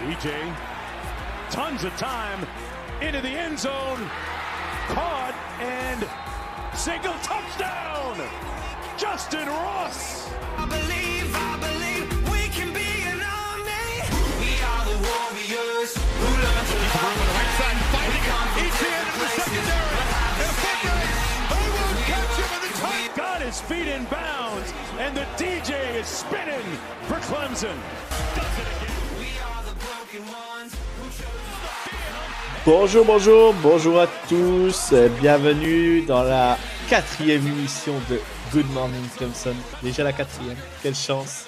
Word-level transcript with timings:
DJ, 0.00 0.32
tons 1.50 1.84
of 1.84 1.94
time 1.98 2.46
into 3.02 3.20
the 3.20 3.28
end 3.28 3.58
zone, 3.58 4.00
caught 4.88 5.36
and 5.60 6.08
single 6.74 7.12
touchdown. 7.20 8.16
Justin 8.96 9.46
Ross. 9.46 10.32
I 10.56 10.64
believe, 10.64 11.28
I 11.36 11.52
believe 11.60 12.08
we 12.32 12.48
can 12.48 12.72
be 12.72 13.04
an 13.12 13.20
army. 13.20 14.00
We 14.40 14.56
are 14.64 14.84
the 14.88 14.96
warriors 15.04 15.92
who 15.92 16.28
learn 16.32 16.64
to 16.64 16.78
love 16.96 17.16
the 17.20 17.28
Right 17.36 17.52
fighting 17.92 18.24
come 18.24 18.48
it. 18.56 18.72
Etienne 18.72 19.04
in 19.04 19.18
the 19.20 19.28
secondary. 19.36 20.00
places, 20.00 20.40
And 20.40 20.52
Frederick, 20.64 21.12
who 21.52 21.60
will 21.76 21.92
catch 22.08 22.36
him 22.40 22.50
in 22.56 22.60
the 22.64 22.72
tight. 22.80 23.10
Got 23.16 23.42
his 23.42 23.60
feet 23.60 23.88
in 23.88 24.04
bounds, 24.08 24.72
and 24.96 25.14
the 25.14 25.28
DJ 25.36 26.00
is 26.00 26.06
spinning 26.06 26.64
for 27.04 27.20
Clemson. 27.28 27.76
Does 28.32 28.58
it 28.58 28.66
again. 28.80 28.89
Bonjour, 32.66 33.04
bonjour, 33.04 33.54
bonjour 33.62 34.00
à 34.00 34.06
tous. 34.28 34.92
euh, 34.92 35.08
Bienvenue 35.20 36.02
dans 36.02 36.22
la 36.22 36.58
quatrième 36.88 37.46
émission 37.46 37.94
de 38.10 38.20
Good 38.52 38.70
Morning 38.72 39.08
Clemson. 39.16 39.54
Déjà 39.82 40.04
la 40.04 40.12
quatrième, 40.12 40.56
quelle 40.82 40.94
chance. 40.94 41.46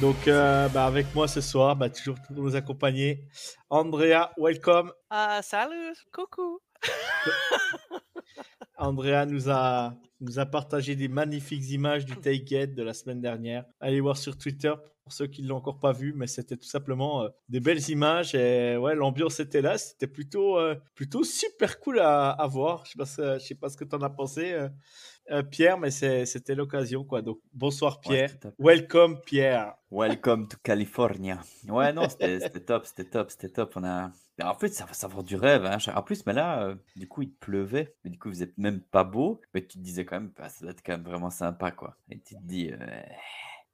Donc, 0.00 0.28
euh, 0.28 0.68
bah, 0.68 0.86
avec 0.86 1.14
moi 1.14 1.26
ce 1.28 1.40
soir, 1.40 1.74
bah, 1.76 1.88
toujours 1.88 2.16
pour 2.26 2.36
nous 2.36 2.54
accompagner, 2.56 3.24
Andrea, 3.70 4.30
welcome. 4.36 4.92
Ah, 5.10 5.40
salut, 5.42 5.94
coucou. 6.12 6.60
Andrea 8.76 9.24
nous 9.26 9.48
a, 9.48 9.94
nous 10.22 10.38
a 10.38 10.46
partagé 10.46 10.96
des 10.96 11.08
magnifiques 11.08 11.70
images 11.70 12.04
du 12.04 12.16
Tailgate 12.16 12.74
de 12.74 12.82
la 12.82 12.94
semaine 12.94 13.20
dernière. 13.20 13.64
Allez 13.80 14.00
voir 14.00 14.16
sur 14.16 14.36
Twitter 14.36 14.72
pour 15.02 15.12
ceux 15.12 15.26
qui 15.26 15.42
ne 15.42 15.48
l'ont 15.48 15.56
encore 15.56 15.80
pas 15.80 15.92
vu, 15.92 16.12
mais 16.14 16.26
c'était 16.26 16.56
tout 16.56 16.68
simplement 16.68 17.24
euh, 17.24 17.28
des 17.48 17.60
belles 17.60 17.90
images 17.90 18.34
et 18.34 18.76
ouais, 18.76 18.94
l'ambiance 18.94 19.40
était 19.40 19.60
là. 19.60 19.76
C'était 19.76 20.06
plutôt, 20.06 20.58
euh, 20.58 20.76
super 21.24 21.80
cool 21.80 21.98
à, 21.98 22.46
voir. 22.48 22.84
Je 22.86 22.98
ne 22.98 23.04
sais, 23.04 23.16
pas 23.22 23.38
ce- 23.38 23.42
je 23.42 23.46
sais 23.46 23.54
pas 23.56 23.68
ce 23.68 23.76
que 23.76 23.84
tu 23.84 23.96
en 23.96 24.02
as 24.02 24.10
pensé, 24.10 24.68
euh, 25.30 25.42
Pierre, 25.42 25.78
mais 25.78 25.90
c'était 25.90 26.54
l'occasion. 26.54 27.04
quoi. 27.04 27.22
Donc, 27.22 27.38
bonsoir 27.52 28.00
Pierre. 28.00 28.30
fait. 28.30 28.48
Welcome 28.58 29.20
Pierre. 29.24 29.74
Welcome 29.90 30.48
to 30.48 30.56
California. 30.62 31.40
Ouais, 31.68 31.92
non, 31.92 32.08
c'était 32.08 32.38
top, 32.64 32.86
c'était 32.86 33.04
top, 33.04 33.30
c'était 33.30 33.48
top. 33.48 33.72
On 33.76 33.84
a... 33.84 34.10
En 34.42 34.54
fait, 34.54 34.68
ça 34.68 34.84
va 34.86 34.94
savoir 34.94 35.22
du 35.22 35.36
rêve. 35.36 35.64
Hein. 35.64 35.76
En 35.94 36.02
plus, 36.02 36.24
mais 36.26 36.32
là, 36.32 36.64
euh, 36.64 36.74
du 36.96 37.06
coup, 37.06 37.22
il 37.22 37.32
pleuvait. 37.32 37.94
Mais 38.02 38.10
du 38.10 38.18
coup, 38.18 38.28
vous 38.28 38.42
êtes 38.42 38.56
même 38.58 38.80
pas 38.80 39.04
beau. 39.04 39.40
Mais 39.54 39.60
tu 39.62 39.78
te 39.78 39.82
disais 39.82 40.04
quand 40.04 40.16
même, 40.16 40.32
bah, 40.36 40.48
ça 40.48 40.62
doit 40.62 40.70
être 40.72 40.82
quand 40.84 40.92
même 40.92 41.04
vraiment 41.04 41.30
sympa, 41.30 41.70
quoi. 41.70 41.96
Et 42.10 42.18
tu 42.18 42.34
te 42.34 42.42
dis, 42.42 42.70
euh, 42.72 43.02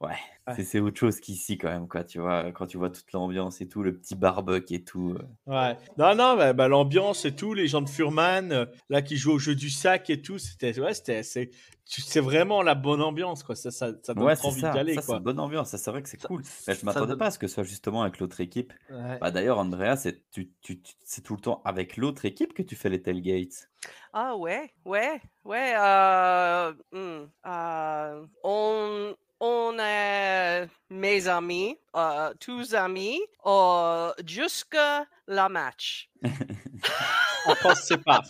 ouais, 0.01 0.09
Ouais. 0.47 0.55
c'est- 0.55 0.65
c'est 0.65 0.79
autre 0.81 0.99
chose 0.99 1.21
qu'ici, 1.21 1.59
quand 1.59 1.69
même, 1.69 1.89
quoi. 1.89 2.05
Tu 2.05 2.19
vois, 2.21 2.53
quand 2.53 2.67
tu 2.67 2.77
vois 2.79 2.91
toute 2.91 3.11
l'ambiance 3.13 3.61
et 3.61 3.69
tout, 3.69 3.83
le 3.83 3.95
petit 3.97 4.15
barbecue 4.15 4.75
et 4.75 4.85
tout. 4.85 5.17
euh. 5.19 5.23
Ouais. 5.53 5.77
Non, 5.99 6.15
non, 6.15 6.37
bah, 6.37 6.53
bah, 6.53 6.69
l'ambiance 6.69 7.25
et 7.25 7.35
tout, 7.35 7.53
les 7.55 7.67
gens 7.69 7.83
de 7.83 7.89
Furman, 7.89 8.53
euh, 8.53 8.67
là, 8.89 9.03
qui 9.03 9.17
jouent 9.17 9.33
au 9.35 9.39
jeu 9.39 9.55
du 9.55 9.71
sac 9.71 10.09
et 10.11 10.23
tout, 10.23 10.39
c'était, 10.39 10.79
ouais, 10.81 10.95
c'était, 10.95 11.23
c'est, 11.23 11.51
c'est 11.85 12.21
vraiment 12.21 12.63
la 12.63 12.75
bonne 12.75 13.03
ambiance, 13.03 13.43
quoi. 13.43 13.57
Ça, 13.57 13.71
ça, 13.71 13.93
ça 14.03 14.15
donne 14.15 14.25
Ouais, 14.25 14.37
trop 14.37 14.49
c'est 14.49 14.53
envie 14.55 14.61
ça. 14.61 14.73
d'y 14.73 14.79
aller, 14.79 14.95
ça, 14.95 15.01
c'est 15.01 15.07
quoi. 15.07 15.17
une 15.17 15.23
bonne 15.23 15.41
ambiance. 15.41 15.71
Ça, 15.71 15.79
c'est 15.79 15.91
vrai 15.91 16.03
que 16.03 16.09
c'est 16.09 16.23
cool. 16.23 16.43
Mais 16.67 16.75
je 16.75 16.85
m'attendais 16.87 17.09
donne- 17.09 17.19
pas 17.19 17.27
à 17.27 17.31
ce 17.31 17.39
que 17.39 17.47
ce 17.49 17.55
soit 17.55 17.65
justement 17.65 18.03
avec 18.03 18.19
l'autre 18.21 18.41
équipe. 18.41 18.73
Ouais. 18.91 19.19
Bah, 19.21 19.31
D'ailleurs, 19.31 19.59
Andrea, 19.59 19.97
c'est 19.97 20.31
tu, 20.31 20.51
tu, 20.63 20.81
tu- 20.81 20.95
c'est 21.05 21.23
tout 21.23 21.35
le 21.35 21.41
temps 21.41 21.61
avec 21.65 21.97
l'autre 21.97 22.25
équipe 22.25 22.53
que 22.55 22.63
tu 22.63 22.77
fais 22.77 22.89
les 22.91 23.03
tailgates? 23.03 23.69
Ah 24.13 24.37
ouais, 24.37 24.71
ouais, 24.85 25.21
ouais. 25.45 25.75
euh, 25.79 26.73
hmm, 26.93 27.27
euh, 27.47 28.27
on, 28.45 29.15
on 29.41 29.77
est 29.79 30.67
mes 30.91 31.29
amis, 31.29 31.79
euh, 31.97 32.33
tous 32.41 32.75
amis, 32.75 33.21
euh, 33.47 34.13
jusqu'à 34.27 35.07
la 35.27 35.49
match. 35.49 36.09
On 37.47 37.55
pense 37.63 37.93
pas. 38.05 38.23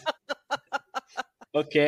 ok. 1.54 1.78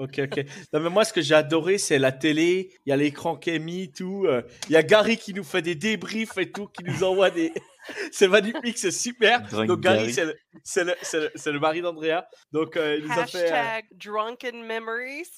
Ok, 0.00 0.20
ok. 0.20 0.44
Non, 0.72 0.78
mais 0.78 0.90
moi, 0.90 1.04
ce 1.04 1.12
que 1.12 1.20
j'ai 1.20 1.34
adoré, 1.34 1.76
c'est 1.76 1.98
la 1.98 2.12
télé. 2.12 2.70
Il 2.86 2.90
y 2.90 2.92
a 2.92 2.96
l'écran 2.96 3.34
qui 3.36 3.50
est 3.50 3.58
mis, 3.58 3.90
tout. 3.90 4.26
euh, 4.28 4.42
Il 4.68 4.72
y 4.72 4.76
a 4.76 4.84
Gary 4.84 5.16
qui 5.16 5.34
nous 5.34 5.42
fait 5.42 5.60
des 5.60 5.74
débriefs 5.74 6.38
et 6.38 6.52
tout, 6.52 6.68
qui 6.68 6.84
nous 6.84 7.02
envoie 7.02 7.30
des. 7.30 7.52
c'est 8.12 8.28
magnifique, 8.28 8.78
c'est 8.78 8.92
super. 8.92 9.42
Drunk 9.48 9.66
Donc, 9.66 9.80
Gary, 9.80 9.98
Gary. 9.98 10.12
c'est 10.14 10.24
le, 10.24 10.38
c'est 10.62 10.84
le, 10.84 10.94
c'est 11.02 11.18
le, 11.20 11.30
c'est 11.34 11.50
le 11.50 11.58
mari 11.58 11.80
d'Andrea. 11.82 12.28
Donc, 12.52 12.76
euh, 12.76 12.98
il 13.00 13.06
nous 13.08 13.18
a 13.18 13.26
fait. 13.26 13.38
euh, 13.50 13.54
Hashtag 13.56 13.86
drunken 13.96 14.62
memories. 14.64 15.30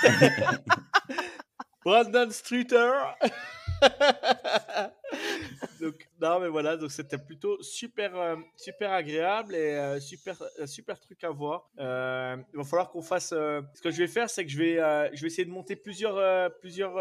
Brandon 1.86 2.32
Streeter. 2.32 3.14
donc 5.80 6.08
non 6.20 6.40
mais 6.40 6.48
voilà 6.48 6.76
donc 6.76 6.90
c'était 6.90 7.18
plutôt 7.18 7.62
super 7.62 8.16
euh, 8.16 8.36
super 8.56 8.92
agréable 8.92 9.54
et 9.54 9.74
euh, 9.74 10.00
super 10.00 10.40
euh, 10.58 10.66
super 10.66 10.98
truc 10.98 11.22
à 11.24 11.30
voir. 11.30 11.68
Il 11.78 11.84
va 11.84 12.64
falloir 12.64 12.90
qu'on 12.90 13.02
fasse. 13.02 13.28
ce 13.28 13.80
que 13.82 13.90
je 13.90 13.98
vais 13.98 14.06
faire 14.06 14.30
c'est 14.30 14.44
que 14.44 14.50
je 14.50 14.58
vais 14.58 14.76
je 15.14 15.20
vais 15.20 15.26
essayer 15.26 15.44
de 15.44 15.50
monter 15.50 15.76
plusieurs 15.76 16.50
plusieurs 16.60 16.94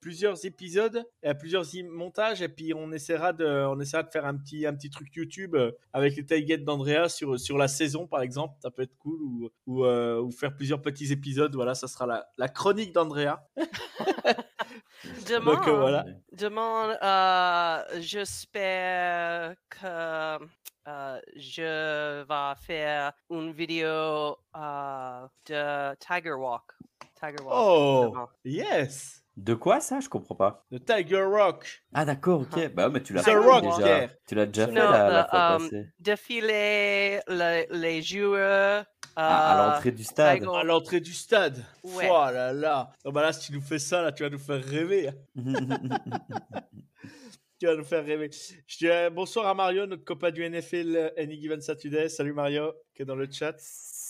plusieurs 0.00 0.44
épisodes, 0.44 1.04
plusieurs 1.38 1.64
montages 1.90 2.42
et 2.42 2.48
puis 2.48 2.74
on 2.74 2.92
essaiera 2.92 3.32
de 3.32 3.46
on 3.46 3.78
essaiera 3.80 4.02
de 4.02 4.10
faire 4.10 4.26
un 4.26 4.36
petit 4.36 4.66
un 4.66 4.74
petit 4.74 4.90
truc 4.90 5.14
YouTube 5.14 5.56
avec 5.92 6.16
les 6.16 6.26
tailgates 6.26 6.64
d'Andrea 6.64 7.08
sur 7.08 7.38
sur 7.38 7.58
la 7.58 7.68
saison 7.68 8.06
par 8.06 8.22
exemple. 8.22 8.54
Ça 8.60 8.70
peut 8.70 8.82
être 8.82 8.96
cool 8.98 9.20
ou 9.22 9.50
ou, 9.66 9.86
ou 9.86 10.30
faire 10.30 10.54
plusieurs 10.54 10.82
petits 10.82 11.12
épisodes. 11.12 11.54
Voilà 11.54 11.74
ça 11.74 11.88
sera 11.88 12.06
la, 12.06 12.28
la 12.38 12.48
chronique 12.48 12.92
d'Andrea. 12.92 13.48
Demain, 15.28 15.54
Donc 15.54 15.68
euh, 15.68 15.76
voilà. 15.80 16.04
demain 16.32 16.96
euh, 17.02 18.00
j'espère 18.00 19.54
que 19.68 20.38
euh, 20.88 21.20
je 21.36 22.22
vais 22.22 22.54
faire 22.60 23.12
une 23.30 23.52
vidéo 23.52 24.36
euh, 24.56 25.26
de 25.46 25.94
Tiger 25.96 26.32
Walk. 26.34 26.72
Tiger 27.14 27.42
Walk. 27.42 27.52
Oh, 27.54 28.08
demain. 28.10 28.28
yes! 28.44 29.21
De 29.36 29.54
quoi 29.54 29.80
ça? 29.80 30.00
Je 30.00 30.08
comprends 30.08 30.34
pas. 30.34 30.66
Le 30.70 30.78
Tiger 30.78 31.22
Rock. 31.22 31.82
Ah 31.94 32.04
d'accord, 32.04 32.42
ok. 32.42 32.72
Bah 32.74 32.86
ouais, 32.86 32.92
mais 32.92 33.02
tu 33.02 33.14
l'as 33.14 33.22
The 33.22 33.24
fait 33.24 33.34
Rock, 33.36 33.62
déjà. 33.78 34.08
Tu 34.26 34.34
l'as 34.34 34.46
déjà 34.46 34.66
fait 34.66 34.72
Non, 34.74 34.90
la, 34.90 35.08
la 35.10 35.22
le, 35.22 35.28
fois 35.28 35.38
euh, 35.40 35.58
passée. 35.58 35.86
Défiler 36.00 37.20
le- 37.28 37.66
les 37.80 38.02
joueurs. 38.02 38.84
Ah, 39.16 39.52
à 39.52 39.54
euh, 39.68 39.72
l'entrée 39.74 39.92
du 39.92 40.04
stade. 40.04 40.38
Tiger- 40.40 40.50
À 40.56 40.64
l'entrée 40.64 41.00
du 41.00 41.12
stade. 41.14 41.64
Ouais. 41.82 42.08
Oh 42.10 42.24
là 42.32 42.52
là. 42.52 42.90
Non, 43.04 43.12
bah 43.12 43.22
là, 43.22 43.32
si 43.32 43.46
tu 43.46 43.52
nous 43.52 43.60
fais 43.62 43.78
ça, 43.78 44.02
là, 44.02 44.12
tu 44.12 44.22
vas 44.22 44.30
nous 44.30 44.38
faire 44.38 44.62
rêver. 44.62 45.10
Tu 47.58 47.66
vas 47.68 47.76
nous 47.76 47.84
faire 47.84 48.04
rêver. 48.04 48.28
Je 48.66 48.76
dis 48.78 48.88
euh, 48.88 49.08
bonsoir 49.08 49.46
à 49.46 49.54
Mario, 49.54 49.86
notre 49.86 50.02
copain 50.04 50.32
du 50.32 50.42
NFL 50.48 50.96
euh, 50.96 51.10
Any 51.16 51.40
Given 51.40 51.60
Saturday. 51.60 52.08
Salut 52.08 52.32
Mario, 52.32 52.72
qui 52.92 53.02
est 53.02 53.04
dans 53.04 53.14
le 53.14 53.28
chat. 53.30 53.54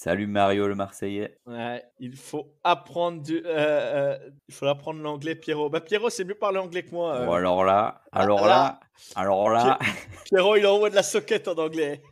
Salut 0.03 0.27
Mario 0.27 0.67
le 0.67 0.75
Marseillais. 0.75 1.39
Ouais, 1.47 1.81
il 2.01 2.17
faut 2.17 2.57
apprendre 2.65 3.23
du, 3.23 3.37
euh, 3.37 3.45
euh, 3.47 4.19
il 4.49 4.53
faut 4.53 4.67
apprendre 4.67 5.01
l'anglais, 5.01 5.37
Pierrot. 5.37 5.71
Bah, 5.71 5.81
Pierrot, 5.81 6.11
c'est 6.11 6.25
mieux 6.25 6.35
parler 6.35 6.59
anglais 6.59 6.83
que 6.83 6.91
moi. 6.91 7.15
euh. 7.19 7.27
Bon, 7.27 7.35
alors 7.35 7.63
là, 7.63 8.03
alors 8.11 8.41
là- 8.41 8.49
là, 8.49 8.81
alors 9.15 9.49
là, 9.49 9.79
Pierrot, 10.25 10.57
il 10.57 10.67
envoie 10.67 10.91
de 10.91 10.97
la 10.97 11.05
soquette 11.05 11.47
en 11.47 11.55
anglais. 11.55 12.03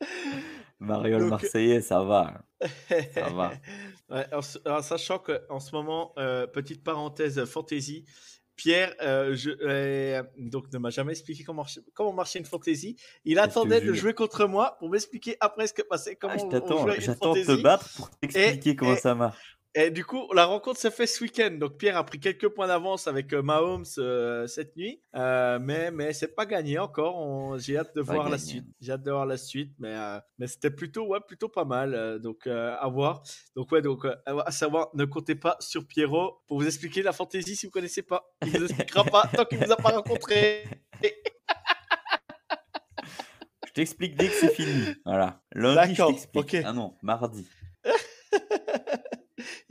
Mario 0.78 1.18
le 1.18 1.26
Marseillais, 1.26 1.80
ça 1.80 2.04
va. 2.04 2.34
Ça 3.12 3.28
va. 3.30 3.50
Ouais, 4.08 4.24
en, 4.32 4.82
sachant 4.82 5.18
qu'en 5.18 5.58
ce 5.58 5.74
moment, 5.74 6.12
euh, 6.16 6.46
petite 6.46 6.84
parenthèse 6.84 7.44
fantasy, 7.44 8.04
Pierre 8.56 8.94
euh, 9.02 9.34
je, 9.36 9.50
euh, 9.60 10.22
donc 10.38 10.72
ne 10.72 10.78
m'a 10.78 10.90
jamais 10.90 11.12
expliqué 11.12 11.44
comment, 11.44 11.66
comment 11.94 12.12
marcher 12.12 12.38
une 12.38 12.44
fantasy. 12.46 12.96
Il 13.24 13.36
te 13.36 13.40
attendait 13.40 13.80
de 13.80 13.92
jouer 13.92 14.14
contre 14.14 14.46
moi 14.46 14.76
pour 14.78 14.88
m'expliquer 14.88 15.36
après 15.40 15.66
ce 15.66 15.74
que 15.74 15.82
passait, 15.82 16.16
comment 16.16 16.34
Ah, 16.34 16.38
je 16.38 16.44
on- 16.44 16.82
jouait 16.82 16.94
une 16.96 17.00
j'attends 17.02 17.34
de 17.34 17.42
te 17.44 17.62
battre 17.62 17.88
pour 17.96 18.10
t'expliquer 18.10 18.74
comment 18.74 18.94
et- 18.94 18.96
ça 18.96 19.14
marche. 19.14 19.55
Et 19.78 19.90
du 19.90 20.06
coup, 20.06 20.32
la 20.32 20.46
rencontre 20.46 20.80
s'est 20.80 20.90
faite 20.90 21.08
ce 21.10 21.22
week-end. 21.22 21.50
Donc 21.60 21.76
Pierre 21.76 21.98
a 21.98 22.04
pris 22.04 22.18
quelques 22.18 22.48
points 22.48 22.66
d'avance 22.66 23.06
avec 23.08 23.30
euh, 23.34 23.42
Mahomes 23.42 23.84
euh, 23.98 24.46
cette 24.46 24.74
nuit, 24.74 25.02
Euh, 25.14 25.58
mais 25.60 25.90
mais 25.90 26.14
c'est 26.14 26.34
pas 26.34 26.46
gagné 26.46 26.78
encore. 26.78 27.16
On- 27.18 27.58
J'ai 27.58 27.76
hâte 27.76 27.94
de 27.94 28.00
Pas 28.00 28.14
voir 28.14 28.30
la 28.30 28.38
suite. 28.38 28.64
J'ai 28.80 28.92
hâte 28.92 29.02
de 29.02 29.10
voir 29.10 29.26
la 29.26 29.36
suite, 29.36 29.74
mais 29.78 29.92
euh, 29.94 30.18
mais 30.38 30.46
c'était 30.46 30.70
plutôt 30.70 31.06
ouais 31.08 31.20
plutôt 31.20 31.50
pas 31.50 31.66
mal. 31.66 32.18
donc 32.20 32.46
à 32.46 32.88
voir. 32.88 33.22
Donc 33.54 33.70
ouais 33.70 33.82
donc 33.82 34.06
à 34.26 34.50
savoir, 34.50 34.88
ne 34.94 35.04
comptez 35.04 35.34
pas 35.34 35.56
sur 35.60 35.86
Pierrot 35.86 36.40
pour 36.46 36.58
vous 36.58 36.66
expliquer 36.66 37.02
la 37.02 37.12
fantaisie 37.12 37.54
si 37.54 37.66
vous 37.66 37.72
connaissez 37.72 38.02
pas. 38.02 38.32
Il 38.46 38.58
vous 38.58 38.64
expliquera 38.64 39.04
pas 39.04 39.28
tant 39.36 39.44
qu'il 39.44 39.58
vous 39.58 39.70
a 39.70 39.76
pas 39.76 39.90
rencontré. 39.90 40.64
Je 43.66 43.72
t'explique 43.74 44.16
dès 44.16 44.28
que 44.28 44.32
c'est 44.34 44.54
fini. 44.54 44.94
Voilà. 45.04 45.42
Lundi, 45.54 45.94
je 45.94 46.02
t'explique. 46.06 46.54
Ah 46.64 46.72
non, 46.72 46.94
mardi. 47.02 47.46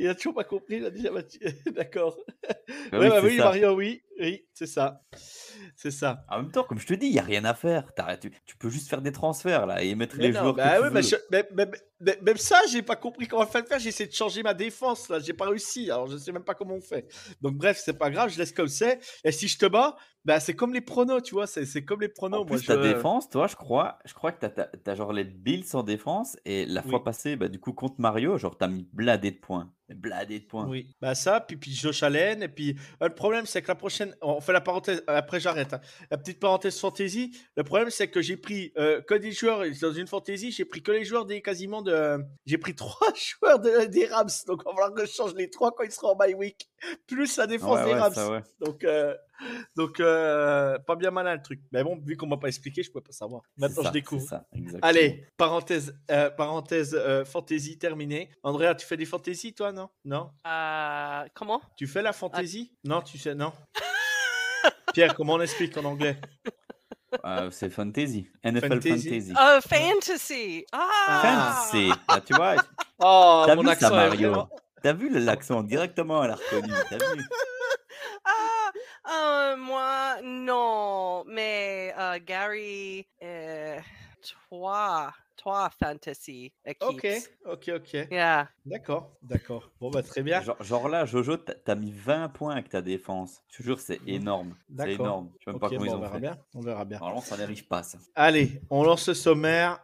Il 0.06 0.10
a 0.10 0.16
toujours 0.16 0.36
pas 0.36 0.44
compris. 0.44 0.78
Il 0.78 0.86
a 0.86 0.92
déjà 0.92 1.10
battu. 1.12 1.40
D'accord. 1.74 2.16
Bah 2.92 3.00
ouais, 3.00 3.07
oui, 3.07 3.10
bah 3.10 3.22
oui, 3.24 3.38
ça. 3.38 3.44
Mario, 3.46 3.72
oui, 3.74 4.04
oui, 4.19 4.46
c'est 4.54 4.68
ça, 4.68 5.02
c'est 5.75 5.91
ça. 5.91 6.25
En 6.29 6.38
même 6.41 6.51
temps, 6.51 6.63
comme 6.63 6.79
je 6.79 6.88
te 6.88 6.94
dis, 6.94 7.07
il 7.07 7.13
n'y 7.13 7.19
a 7.19 7.23
rien 7.23 7.45
à 7.45 7.53
faire. 7.53 7.85
Tu, 8.21 8.31
tu 8.45 8.57
peux 8.57 8.69
juste 8.69 8.89
faire 8.89 9.01
des 9.01 9.12
transferts 9.12 9.65
là 9.65 9.81
et 9.83 9.95
mettre 9.95 10.15
Mais 10.17 10.27
les 10.27 10.33
non, 10.33 10.39
joueurs 10.41 10.53
bah 10.56 10.63
que 10.71 10.75
tu 10.77 10.83
ouais, 10.83 10.89
veux. 10.89 11.01
je- 11.01 11.15
mais- 11.31 12.17
même 12.21 12.38
ça, 12.38 12.59
j'ai 12.69 12.81
pas 12.81 12.95
compris 12.97 13.27
comment 13.27 13.45
faire 13.45 13.62
le 13.62 13.67
faire. 13.67 13.79
J'ai 13.79 13.89
essayé 13.89 14.07
de 14.09 14.13
changer 14.13 14.44
ma 14.44 14.53
défense 14.53 15.07
là, 15.09 15.19
j'ai 15.19 15.33
pas 15.33 15.47
réussi. 15.50 15.89
Alors 15.89 16.07
je 16.07 16.17
sais 16.17 16.31
même 16.31 16.44
pas 16.44 16.53
comment 16.53 16.75
on 16.75 16.81
fait. 16.81 17.07
Donc 17.41 17.56
bref, 17.56 17.81
c'est 17.83 17.97
pas 17.97 18.09
grave, 18.12 18.29
je 18.31 18.38
laisse 18.38 18.51
comme 18.51 18.67
c'est. 18.67 19.00
Et 19.23 19.31
si 19.31 19.47
je 19.47 19.57
te 19.57 19.65
bats, 19.65 19.95
Bah, 20.25 20.39
c'est 20.39 20.56
comme 20.56 20.73
les 20.73 20.81
pronos, 20.81 21.21
tu 21.21 21.35
vois. 21.35 21.45
C'est 21.45 21.65
c'est 21.65 21.85
comme 21.85 22.01
les 22.01 22.09
pronos. 22.09 22.41
En 22.41 22.45
Moi, 22.47 22.57
plus, 22.57 22.65
ta 22.65 22.73
je- 22.75 22.81
défense, 22.94 23.29
toi, 23.29 23.45
je 23.45 23.56
crois, 23.56 24.00
je 24.06 24.13
crois 24.15 24.31
que 24.31 24.44
t'as 24.44 24.67
as, 24.91 24.95
genre 24.95 25.13
les 25.13 25.23
Bills 25.23 25.67
en 25.73 25.83
défense 25.83 26.35
et 26.45 26.65
la 26.65 26.81
fois 26.81 27.03
passée, 27.03 27.35
bah, 27.35 27.47
du 27.47 27.59
coup, 27.59 27.73
contre 27.73 28.01
Mario, 28.01 28.35
genre, 28.39 28.57
t'as 28.57 28.67
mis 28.67 28.89
bladé 28.91 29.29
de 29.29 29.38
points. 29.38 29.71
Bladé 29.88 30.39
de 30.39 30.45
points. 30.45 30.67
Oui, 30.67 30.95
bah 31.00 31.13
ça, 31.13 31.39
puis, 31.41 31.57
puis 31.57 31.71
Josh 31.71 32.01
Allen, 32.01 32.41
et 32.41 32.47
puis 32.47 32.75
euh, 33.03 33.07
le 33.07 33.13
problème 33.13 33.45
c'est 33.45 33.62
que 33.62 33.67
la 33.67 33.75
prochaine, 33.75 34.15
on 34.19 34.41
fait 34.41 34.51
la 34.51 34.62
parenthèse, 34.62 35.03
après 35.06 35.39
j'arrête, 35.56 35.74
hein. 35.74 35.81
la 36.12 36.18
petite 36.18 36.40
parenthèse 36.40 36.80
fantasy, 36.80 37.38
le 37.56 37.63
problème 37.63 37.90
c'est 37.90 38.10
que 38.10 38.22
j'ai 38.22 38.38
pris 38.38 38.72
euh, 38.78 39.02
que 39.02 39.13
des 39.16 39.31
joueurs, 39.31 39.63
dans 39.81 39.94
une 39.94 40.07
fantasy, 40.07 40.52
j'ai 40.52 40.66
pris 40.66 40.81
que 40.84 40.92
les 40.92 41.06
joueurs 41.06 41.25
des 41.25 41.42
quasiment 41.42 41.81
de, 41.81 42.19
j'ai 42.46 42.57
pris 42.57 42.75
trois 42.75 43.07
joueurs 43.16 43.60
de- 43.60 43.86
des 43.86 44.06
Rams, 44.07 44.30
donc 44.48 44.62
il 44.63 44.66
va 44.66 44.72
falloir 44.72 44.94
que 44.94 45.06
je 45.06 45.12
change 45.12 45.34
les 45.36 45.50
trois 45.50 45.72
quand 45.72 45.84
ils 45.84 45.92
seront 45.92 46.10
en 46.12 46.16
bye 46.16 46.34
week, 46.36 46.69
plus 47.07 47.38
la 47.38 47.48
défense 47.48 47.78
Ouais, 47.80 47.86
des 47.86 47.94
ouais, 47.94 48.00
Rams, 48.00 48.13
ça, 48.13 48.31
ouais. 48.31 48.42
donc, 48.60 48.84
euh, 48.84 49.16
donc 49.75 50.00
euh, 50.00 50.80
pas 50.80 50.96
bien 50.96 51.12
malin 51.12 51.36
le 51.36 51.42
truc, 51.42 51.62
mais 51.72 51.84
bon, 51.84 52.00
vu 52.06 52.16
qu'on 52.16 52.28
m'a 52.28 52.38
pas 52.38 52.48
expliqué, 52.48 52.84
je 52.84 52.92
pouvais 52.92 53.04
pas 53.04 53.12
savoir, 53.12 53.42
maintenant 53.58 53.84
ça, 53.84 53.90
je 53.90 53.94
découvre. 53.94 54.28
ça. 54.28 54.46
Allez, 54.81 55.25
parenthèse, 55.38 55.94
euh, 56.12 56.30
parenthèse 56.30 56.96
euh, 56.96 57.25
fantasy 57.25 57.78
terminée. 57.78 58.30
Andrea, 58.44 58.75
tu 58.75 58.86
fais 58.86 58.98
des 58.98 59.06
fantaisies 59.06 59.54
toi, 59.54 59.72
non? 59.72 59.90
Non? 60.06 60.30
Euh, 60.48 61.24
comment? 61.34 61.62
tu 61.75 61.88
fais 61.88 62.01
la 62.01 62.13
fantaisie? 62.13 62.74
Non, 62.84 63.01
tu 63.01 63.18
sais, 63.18 63.36
non. 63.36 63.51
Pierre, 64.95 65.13
comment 65.13 65.33
on 65.33 65.42
explique 65.42 65.75
en 65.75 65.83
anglais? 65.83 66.15
Euh, 67.25 67.51
c'est 67.51 67.69
fantasy. 67.69 68.30
NFL 68.45 68.81
Fantasy. 68.81 69.09
fantasy. 69.09 69.33
Oh, 69.38 69.59
fantasy! 69.68 70.65
Ah! 70.71 71.19
Fantasy. 71.21 71.92
Ah, 72.07 72.21
tu 72.21 72.33
vois, 72.33 72.56
Oh, 73.00 73.44
t'as 73.45 73.56
mon 73.56 73.63
vu 73.63 73.75
ça, 73.75 73.89
Mario? 73.89 74.30
vraiment... 74.30 74.50
T'as 74.81 74.94
vu 74.94 75.09
l'accent 75.09 75.63
directement, 75.63 76.24
elle 76.24 76.31
a 76.31 76.36
reconnu. 76.36 76.71
T'as 76.89 76.97
vu? 76.97 77.24
Ah, 78.27 78.71
euh, 79.12 79.57
moi, 79.57 80.15
non, 80.24 81.25
mais 81.27 81.94
euh, 82.00 82.18
Gary, 82.25 83.06
euh, 83.21 83.77
toi, 84.50 85.13
toi, 85.45 85.69
fantasy 85.69 86.51
Ok, 86.81 87.06
ok, 87.45 87.71
ok. 87.75 87.94
Yeah. 88.12 88.50
D'accord, 88.65 89.15
d'accord. 89.21 89.69
Bon, 89.80 89.92
bah 89.92 90.01
très 90.01 90.24
bien. 90.24 90.42
genre, 90.42 90.62
genre 90.63 90.89
là, 90.89 91.06
Jojo, 91.06 91.38
t'as 91.38 91.75
mis 91.75 91.92
20 91.92 92.30
points 92.30 92.53
avec 92.53 92.69
ta 92.69 92.81
défense. 92.81 93.44
Je 93.51 93.57
te 93.57 93.63
jure, 93.63 93.80
c'est 93.80 94.00
énorme. 94.07 94.56
C'est 94.69 94.74
D'accord. 94.75 94.94
énorme. 95.06 95.30
Je 95.39 95.44
sais 95.45 95.51
même 95.51 95.56
Ok, 95.57 95.62
pas 95.62 95.69
comment 95.69 95.80
bon, 95.81 95.86
ils 95.86 95.94
on 95.94 95.97
ont 95.97 96.01
verra 96.01 96.13
fait. 96.15 96.19
bien. 96.21 96.38
On 96.56 96.62
verra 96.62 96.86
bien. 96.86 96.97
Normalement, 96.97 97.21
ça 97.21 97.38
n'arrive 97.38 97.68
pas, 97.68 97.83
ça. 97.83 98.00
Allez, 98.15 98.59
on 98.71 98.83
lance 98.83 99.07
le 99.07 99.13
sommaire. 99.13 99.80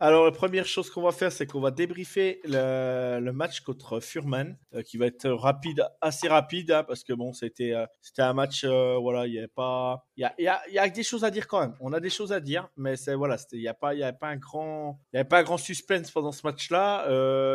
Alors, 0.00 0.24
la 0.24 0.30
première 0.30 0.66
chose 0.66 0.90
qu'on 0.90 1.02
va 1.02 1.12
faire, 1.12 1.32
c'est 1.32 1.46
qu'on 1.46 1.60
va 1.60 1.70
débriefer 1.70 2.40
le, 2.44 3.30
match 3.32 3.60
contre 3.60 4.00
Furman, 4.00 4.56
euh, 4.74 4.82
qui 4.82 4.96
va 4.96 5.06
être 5.06 5.28
rapide, 5.28 5.84
assez 6.00 6.28
rapide, 6.28 6.70
hein, 6.70 6.84
parce 6.84 7.04
que 7.04 7.12
bon, 7.12 7.32
c'était 7.32 7.72
euh, 7.72 7.86
c'était 8.00 8.22
un 8.22 8.32
match, 8.32 8.64
euh, 8.64 8.96
voilà, 9.00 9.26
il 9.26 9.34
y 9.34 9.38
avait 9.38 9.48
pas, 9.48 10.04
il 10.16 10.22
y 10.22 10.24
a, 10.24 10.34
y, 10.38 10.74
y 10.74 10.78
a 10.78 10.88
des 10.88 11.02
choses 11.02 11.24
à 11.24 11.30
dire 11.30 11.46
quand 11.46 11.60
même. 11.60 11.74
On 11.80 11.92
a 11.92 12.00
des 12.00 12.10
choses 12.10 12.32
à 12.32 12.40
dire, 12.40 12.68
mais 12.76 12.96
c'est 12.96 13.14
voilà, 13.14 13.36
il 13.52 13.60
y 13.60 13.68
a 13.68 13.74
pas, 13.74 13.94
il 13.94 14.02
avait 14.02 14.16
pas 14.16 14.28
un 14.28 14.36
grand 14.36 14.98
suspense 15.56 16.10
pendant 16.10 16.32
ce 16.32 16.46
match-là. 16.46 17.04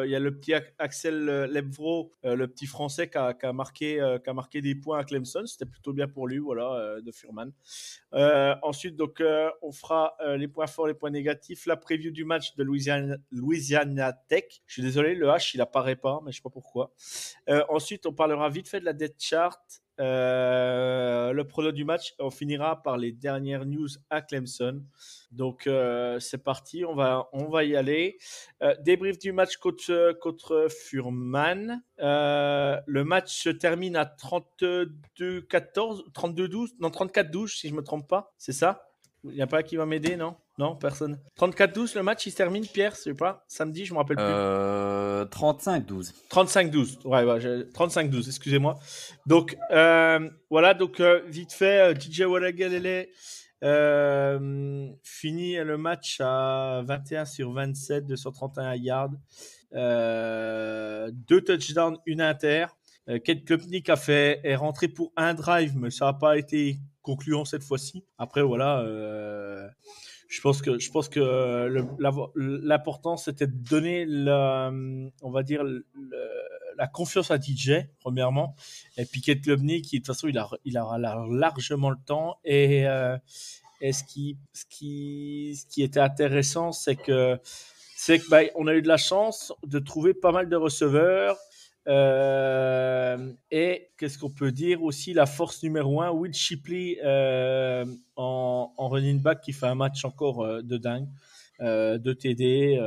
Il 0.05 0.11
y 0.11 0.15
a 0.15 0.19
le 0.19 0.37
petit 0.37 0.53
Axel 0.79 1.25
Lebvro, 1.25 2.11
le 2.23 2.45
petit 2.47 2.65
Français, 2.65 3.09
qui 3.09 3.17
a, 3.17 3.33
qui 3.33 3.45
a 3.45 3.53
marqué, 3.53 4.17
qui 4.23 4.29
a 4.29 4.33
marqué 4.33 4.61
des 4.61 4.75
points 4.75 4.99
à 4.99 5.03
Clemson. 5.03 5.45
C'était 5.45 5.65
plutôt 5.65 5.93
bien 5.93 6.07
pour 6.07 6.27
lui, 6.27 6.39
voilà, 6.39 6.99
de 7.01 7.11
Furman. 7.11 7.51
Ensuite, 8.11 8.95
donc, 8.95 9.21
on 9.61 9.71
fera 9.71 10.15
les 10.37 10.47
points 10.47 10.67
forts, 10.67 10.87
les 10.87 10.93
points 10.93 11.11
négatifs, 11.11 11.65
la 11.65 11.77
preview 11.93 12.11
du 12.11 12.25
match 12.25 12.55
de 12.55 12.63
Louisiana, 12.63 13.17
Louisiana 13.31 14.13
Tech. 14.13 14.45
Je 14.65 14.73
suis 14.73 14.81
désolé, 14.81 15.13
le 15.13 15.27
H, 15.27 15.51
il 15.53 15.61
apparaît 15.61 15.95
pas, 15.95 16.21
mais 16.25 16.31
je 16.31 16.37
sais 16.37 16.41
pas 16.41 16.49
pourquoi. 16.49 16.91
Euh, 17.49 17.63
ensuite, 17.69 18.07
on 18.07 18.13
parlera 18.13 18.49
vite 18.49 18.67
fait 18.67 18.79
de 18.79 18.85
la 18.85 18.93
dead 18.93 19.13
chart, 19.19 19.61
euh, 19.99 21.33
le 21.33 21.47
prono 21.47 21.71
du 21.71 21.85
match. 21.85 22.15
On 22.17 22.31
finira 22.31 22.81
par 22.81 22.97
les 22.97 23.11
dernières 23.11 23.67
news 23.67 23.89
à 24.09 24.23
Clemson. 24.23 24.83
Donc, 25.31 25.67
euh, 25.67 26.19
c'est 26.19 26.43
parti, 26.43 26.83
on 26.83 26.95
va, 26.95 27.29
on 27.31 27.45
va 27.45 27.63
y 27.63 27.75
aller. 27.75 28.17
Débrief 28.79 29.19
du 29.19 29.31
match 29.31 29.57
contre, 29.57 30.17
contre 30.19 30.65
Furman. 30.69 31.83
Le 31.99 33.03
match 33.03 33.43
se 33.43 33.49
termine 33.49 33.95
à 33.95 34.05
32-14, 34.05 36.11
32-12, 36.11 36.69
non 36.79 36.89
34-12 36.89 37.55
si 37.55 37.69
je 37.69 37.75
me 37.75 37.83
trompe 37.83 38.07
pas, 38.07 38.33
c'est 38.39 38.51
ça? 38.51 38.87
Il 39.25 39.31
n'y 39.35 39.41
a 39.41 39.47
pas 39.47 39.63
qui 39.63 39.77
va 39.77 39.85
m'aider, 39.85 40.17
non? 40.17 40.35
Non, 40.59 40.75
personne. 40.75 41.17
34-12, 41.39 41.95
le 41.95 42.03
match 42.03 42.25
il 42.27 42.31
se 42.31 42.35
termine, 42.37 42.65
Pierre, 42.67 42.93
je 42.95 43.01
sais 43.01 43.13
pas, 43.13 43.43
samedi, 43.47 43.85
je 43.85 43.93
me 43.93 43.97
rappelle 43.99 44.17
plus. 44.17 44.25
Euh, 44.27 45.25
35-12. 45.25 46.13
35-12, 46.29 46.99
ouais, 47.05 47.23
ouais, 47.23 47.39
je- 47.39 47.63
35-12, 47.71 48.27
excusez-moi. 48.27 48.77
Donc, 49.25 49.57
euh, 49.71 50.29
voilà, 50.49 50.73
donc 50.73 50.99
euh, 50.99 51.21
vite 51.27 51.53
fait, 51.53 51.79
euh, 51.79 51.95
DJ 51.99 52.21
Walagalele 52.21 53.07
euh, 53.63 54.89
finit 55.03 55.55
le 55.55 55.77
match 55.77 56.17
à 56.19 56.81
21 56.85 57.25
sur 57.25 57.51
27, 57.53 58.05
231 58.05 58.75
yards, 58.75 59.09
euh, 59.73 61.09
deux 61.13 61.41
touchdowns, 61.41 61.97
une 62.05 62.21
inter. 62.21 62.65
Euh, 63.09 63.19
Kate 63.19 63.43
Klopnik 63.45 63.89
a 63.89 63.95
fait, 63.95 64.39
est 64.43 64.55
rentré 64.55 64.87
pour 64.87 65.11
un 65.17 65.33
drive, 65.33 65.75
mais 65.77 65.91
ça 65.91 66.05
n'a 66.05 66.13
pas 66.13 66.37
été 66.37 66.77
concluant 67.03 67.45
cette 67.45 67.63
fois-ci. 67.63 68.03
Après, 68.17 68.41
voilà, 68.41 68.79
euh, 68.79 69.67
je 70.27 70.41
pense 70.41 70.63
que, 70.63 70.79
je 70.79 70.89
pense 70.89 71.09
que 71.09 71.19
euh, 71.19 71.83
l'important, 72.35 73.17
c'était 73.17 73.45
de 73.45 73.53
donner, 73.55 74.05
la, 74.07 74.71
on 75.21 75.29
va 75.29 75.43
dire, 75.43 75.63
la 76.77 76.87
confiance 76.87 77.29
à 77.29 77.37
DJ, 77.39 77.85
premièrement. 77.99 78.55
Et 78.97 79.05
puis 79.05 79.21
Kate 79.21 79.41
qui 79.41 79.51
de 79.51 79.81
toute 79.97 80.07
façon, 80.07 80.27
il, 80.27 80.37
a, 80.39 80.49
il 80.65 80.77
aura 80.79 80.97
la- 80.97 81.23
largement 81.29 81.91
le 81.91 81.97
temps. 82.03 82.39
Et, 82.43 82.87
euh, 82.87 83.15
ce, 83.81 84.03
qui, 84.03 84.37
ce, 84.53 84.65
qui, 84.69 85.55
ce 85.55 85.65
qui 85.67 85.83
était 85.83 85.99
intéressant, 85.99 86.71
c'est 86.71 86.95
que 86.95 87.37
c'est 87.95 88.19
que 88.19 88.29
bah, 88.29 88.41
on 88.55 88.67
a 88.67 88.73
eu 88.73 88.81
de 88.81 88.87
la 88.87 88.97
chance 88.97 89.53
de 89.65 89.79
trouver 89.79 90.13
pas 90.13 90.31
mal 90.31 90.49
de 90.49 90.55
receveurs. 90.55 91.37
Euh, 91.87 93.33
et 93.51 93.89
qu'est-ce 93.97 94.17
qu'on 94.17 94.29
peut 94.29 94.51
dire 94.51 94.83
aussi 94.83 95.13
La 95.13 95.25
force 95.25 95.61
numéro 95.63 96.01
un, 96.01 96.11
Will 96.11 96.33
Shipley 96.33 96.97
euh, 97.03 97.85
en, 98.15 98.71
running 98.77 99.21
back 99.21 99.41
qui 99.41 99.51
fait 99.51 99.65
un 99.65 99.75
match 99.75 100.05
encore 100.05 100.43
euh, 100.43 100.61
de 100.61 100.77
dingue. 100.77 101.07
De 101.59 102.11
TD, 102.11 102.77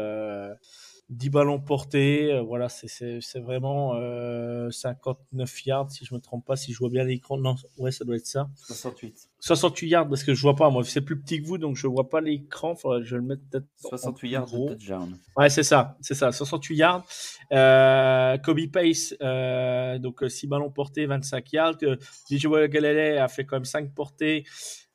10 1.09 1.31
ballons 1.31 1.61
portés. 1.61 2.33
euh, 2.33 2.43
voilà, 2.43 2.69
c'est- 2.69 3.21
vraiment 3.39 3.95
euh, 3.95 4.71
59 4.71 5.65
yards, 5.67 5.91
si 5.91 6.05
je 6.05 6.13
me 6.15 6.19
trompe 6.21 6.45
pas, 6.45 6.57
si 6.57 6.73
je 6.73 6.79
vois 6.79 6.89
bien 6.91 7.05
l'écran. 7.05 7.39
Non, 7.39 7.55
ouais, 7.79 7.93
ça 7.93 8.05
doit 8.05 8.17
être 8.17 8.27
ça. 8.27 8.49
68. 8.67 9.29
68 9.39 9.89
yards 9.89 10.09
parce 10.09 10.25
que 10.25 10.35
je 10.35 10.43
vois 10.43 10.57
pas, 10.57 10.69
moi, 10.71 10.83
c'est 10.85 11.01
plus 11.03 11.21
petit 11.21 11.41
que 11.41 11.47
vous, 11.47 11.59
donc 11.59 11.77
je 11.77 11.87
vois 11.87 12.09
pas 12.09 12.21
l'écran. 12.21 12.75
Faudrait 12.75 13.01
que 13.01 13.07
je 13.07 13.17
le 13.17 13.23
mette 13.23 13.41
peut-être. 13.51 13.67
en 13.85 13.89
68 13.91 14.19
plus 14.19 14.29
yards 14.31 14.47
gros. 14.47 14.69
de 14.71 14.75
touchdown. 14.75 15.17
Ouais, 15.37 15.49
c'est 15.51 15.63
ça, 15.63 15.97
c'est 16.01 16.15
ça, 16.15 16.33
68 16.33 16.77
yards. 16.77 17.05
Euh, 17.53 18.37
Kobe 18.39 18.67
Pace, 18.73 19.15
euh, 19.23 19.99
donc 19.99 20.25
6 20.29 20.47
ballons 20.49 20.71
portés, 20.71 21.07
25 21.07 21.53
yards. 21.53 21.77
Euh, 21.85 21.97
DJ 22.29 22.47
Galilei 22.69 23.19
a 23.19 23.29
fait 23.29 23.45
quand 23.45 23.57
même 23.57 23.65
5 23.65 23.95
portées, 23.95 24.45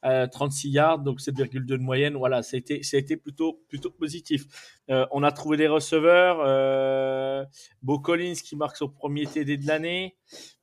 euh, 0.06 0.28
36 0.28 0.70
yards, 0.70 1.00
donc 1.00 1.20
7,2 1.20 1.78
de 1.78 1.78
moyenne. 1.78 2.16
Voilà, 2.16 2.44
ça 2.44 2.56
a 2.56 2.60
été, 2.60 2.84
ça 2.84 2.98
a 2.98 3.00
été 3.00 3.18
plutôt, 3.18 3.62
plutôt 3.70 3.92
positif. 3.92 4.46
Euh, 4.90 5.06
on 5.12 5.24
a 5.24 5.32
trouvé 5.32 5.58
des 5.58 5.68
receveurs. 5.68 6.42
Euh, 6.46 7.46
Bo 7.82 8.00
Collins 8.00 8.34
qui 8.44 8.56
marque 8.56 8.78
son 8.78 8.90
premier 8.90 9.26
TD 9.26 9.58
de 9.58 9.68
l'année. 9.68 10.16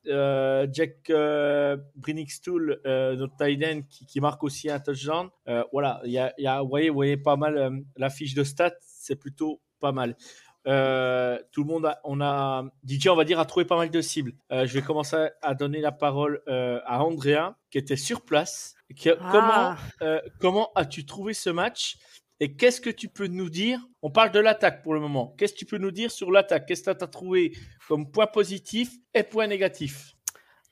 Euh, 0.07 0.67
Jack 0.73 1.11
euh, 1.11 1.77
Brinnickstool, 1.97 2.81
euh, 2.87 3.17
notre 3.17 3.37
tight 3.37 3.63
end, 3.65 3.81
qui, 3.89 4.07
qui 4.07 4.21
marque 4.21 4.43
aussi 4.43 4.71
un 4.71 4.81
touchdown. 4.81 5.29
Euh, 5.49 5.63
voilà, 5.73 6.01
il 6.05 6.13
y 6.13 6.19
a, 6.19 6.33
y 6.39 6.47
a- 6.47 6.63
vous 6.63 6.69
voyez, 6.69 6.89
vous 6.89 6.95
voyez 6.95 7.17
pas 7.17 7.37
mal 7.37 7.57
euh, 7.59 7.71
la 7.97 8.09
fiche 8.11 8.35
de 8.35 8.45
stats, 8.45 8.73
c'est 8.81 9.17
plutôt 9.17 9.61
pas 9.81 9.93
mal. 9.93 10.17
Euh, 10.69 11.39
tout 11.53 11.63
le 11.63 11.69
monde 11.69 11.87
a, 11.87 12.01
on 12.05 12.21
a, 12.21 12.65
DJ, 12.87 13.09
on 13.09 13.17
va 13.17 13.25
dire, 13.25 13.39
a 13.41 13.47
trouvé 13.47 13.65
pas 13.65 13.77
mal 13.77 13.91
de 13.91 14.01
cibles. 14.01 14.33
Euh, 14.53 14.67
je 14.67 14.75
vais 14.75 14.83
commencer 14.83 15.29
à 15.43 15.55
donner 15.55 15.81
la 15.81 15.93
parole 15.93 16.43
euh, 16.49 16.81
à 16.85 17.03
Andrea, 17.03 17.57
qui 17.71 17.79
était 17.79 17.97
sur 17.97 18.21
place. 18.23 18.75
Qui- 18.95 19.11
Ah. 19.21 19.77
Comment, 20.01 20.27
comment 20.41 20.71
as-tu 20.75 21.05
trouvé 21.07 21.33
ce 21.35 21.51
match 21.51 21.97
et 22.41 22.55
qu'est-ce 22.55 22.81
que 22.81 22.91
tu 22.91 23.09
peux 23.09 23.27
nous 23.27 23.51
dire? 23.51 23.81
On 24.03 24.11
parle 24.11 24.31
de 24.31 24.39
l'attaque 24.39 24.83
pour 24.83 24.95
le 24.95 25.01
moment. 25.01 25.35
Qu'est-ce 25.39 25.55
que 25.55 25.59
tu 25.59 25.67
peux 25.67 25.79
nous 25.79 25.91
dire 25.91 26.11
sur 26.11 26.31
l'attaque? 26.31 26.67
Qu'est-ce 26.67 26.83
que 26.85 26.91
tu 26.97 27.05
as 27.05 27.09
trouvé 27.09 27.53
comme 27.89 28.11
point 28.11 28.27
positif 28.27 28.91
et 29.15 29.23
point 29.25 29.47
négatif? 29.47 30.15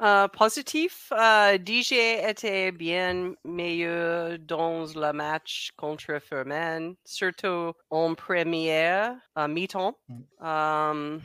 Euh, 0.03 0.29
positif, 0.29 1.11
euh, 1.13 1.57
DJ 1.57 1.93
était 2.29 2.71
bien 2.71 3.33
meilleur 3.45 4.39
dans 4.41 4.85
le 4.95 5.13
match 5.13 5.71
contre 5.77 6.19
Furman, 6.21 6.95
surtout 7.07 7.73
en 7.89 8.15
première 8.15 9.17
euh, 9.39 9.49
mi-temps. 9.49 9.97
Mm. 10.09 10.15
Um, 10.47 11.21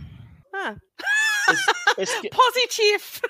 ah, 0.53 0.73
Est-ce 1.49 1.69
est-ce 1.97 2.21
que- 2.21 2.29
positif! 2.31 3.21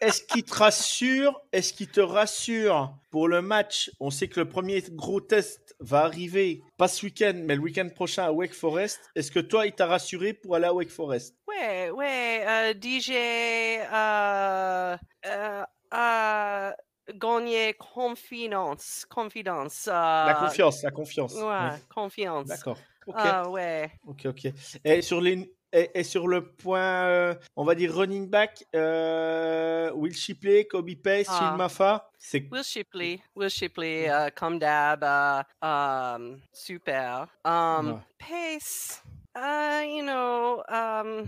Est-ce 0.00 0.22
qu'il 0.22 0.44
te 0.44 0.54
rassure? 0.54 1.40
Est-ce 1.52 1.72
qu'il 1.72 1.88
te 1.88 2.00
rassure? 2.00 2.94
Pour 3.10 3.28
le 3.28 3.40
match 3.40 3.90
On 4.00 4.10
sait 4.10 4.28
que 4.28 4.40
le 4.40 4.48
premier 4.48 4.82
gros 4.90 5.20
test 5.20 5.74
va 5.80 6.04
arriver, 6.04 6.62
pas 6.76 6.88
ce 6.88 7.06
week-end, 7.06 7.34
mais 7.44 7.54
le 7.54 7.62
week-end 7.62 7.88
prochain 7.94 8.24
à 8.24 8.32
Wake 8.32 8.54
Forest. 8.54 9.00
Est-ce 9.14 9.30
que 9.30 9.40
toi, 9.40 9.66
il 9.66 9.72
t'a 9.72 9.86
rassuré 9.86 10.32
pour 10.32 10.56
aller 10.56 10.66
à 10.66 10.74
Wake 10.74 10.90
Forest? 10.90 11.34
Ouais, 11.46 11.90
ouais, 11.90 12.44
euh, 12.46 12.74
DJ 12.74 13.10
euh, 13.12 14.96
euh, 15.26 15.64
euh, 15.94 16.72
gagner 17.14 17.74
confiance. 17.74 19.06
Confidence. 19.08 19.86
La 19.86 20.36
euh, 20.36 20.46
confiance, 20.46 20.82
la 20.82 20.90
confiance. 20.90 21.34
Ouais, 21.34 21.80
confiance. 21.94 22.46
D'accord. 22.46 22.78
Ok. 23.06 23.14
Ah 23.18 23.48
ouais. 23.48 23.90
Ok, 24.06 24.26
ok. 24.26 24.48
Et 24.84 25.00
sur 25.00 25.20
les 25.20 25.50
et, 25.94 26.02
sur 26.04 26.26
le 26.26 26.42
point, 26.46 26.80
euh, 27.06 27.34
on 27.54 27.64
va 27.64 27.74
dire 27.74 27.94
running 27.94 28.28
back, 28.28 28.64
euh, 28.74 29.90
Will 29.92 30.14
Shipley, 30.14 30.64
Kobe 30.66 30.94
Pace, 30.94 31.26
Ah. 31.28 32.08
C'est 32.18 32.48
Will 32.50 32.64
Shipley, 32.64 33.20
Will 33.34 33.50
Shipley, 33.50 34.08
uh, 34.08 34.30
comme 34.34 34.58
d'hab, 34.58 35.02
uh, 35.04 35.42
um, 35.64 36.38
super. 36.52 37.26
Um. 37.44 38.00
Pace, 38.18 39.02
uh, 39.36 39.84
you 39.86 40.02
know, 40.02 40.62
um, 40.68 41.26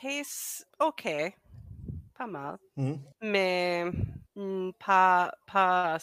Pace, 0.00 0.64
ok, 0.80 1.34
pas 2.16 2.26
mal, 2.26 2.58
Mhm. 2.76 2.98
mais 3.20 3.84
mm, 4.36 4.70
pas, 4.78 5.32
pas, 5.46 5.98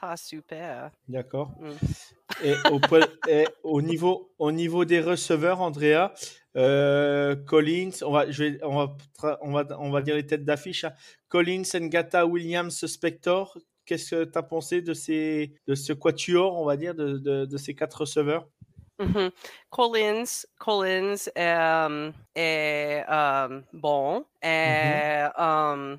pas 0.00 0.16
super. 0.16 0.90
d'accord. 1.08 1.50
Mm. 1.60 2.44
Et 2.44 2.54
au, 2.70 2.80
et 3.28 3.46
au 3.62 3.82
niveau 3.82 4.30
au 4.38 4.52
niveau 4.52 4.84
des 4.84 5.00
receveurs, 5.00 5.60
Andrea, 5.60 6.12
euh, 6.58 7.36
Collins, 7.36 7.90
on 8.02 8.12
va 8.12 8.30
je 8.30 8.44
vais 8.44 8.58
on 8.64 8.76
va 8.76 8.96
on 9.42 9.52
va 9.52 9.64
on 9.78 9.90
va 9.90 10.02
dire 10.02 10.16
les 10.16 10.26
têtes 10.26 10.44
d'affiche. 10.44 10.84
hein. 10.84 10.92
Collins, 11.28 11.62
Ngata, 11.74 12.26
Williams, 12.26 12.84
Spector. 12.86 13.56
Qu'est-ce 13.86 14.16
que 14.16 14.24
tu 14.24 14.38
as 14.38 14.42
pensé 14.42 14.82
de 14.82 14.92
ces 14.92 15.54
de 15.66 15.74
ce 15.74 15.94
quatuor, 15.94 16.60
on 16.60 16.64
va 16.66 16.76
dire, 16.76 16.94
de, 16.94 17.16
de, 17.18 17.46
de 17.46 17.56
ces 17.56 17.74
quatre 17.74 18.02
receveurs? 18.02 18.46
Mhm. 19.00 19.30
Collins, 19.70 20.44
Collins 20.58 21.28
um, 21.36 22.12
est 22.34 23.04
um, 23.08 23.62
bon. 23.72 24.24
Et, 24.42 25.24
um, 25.38 25.98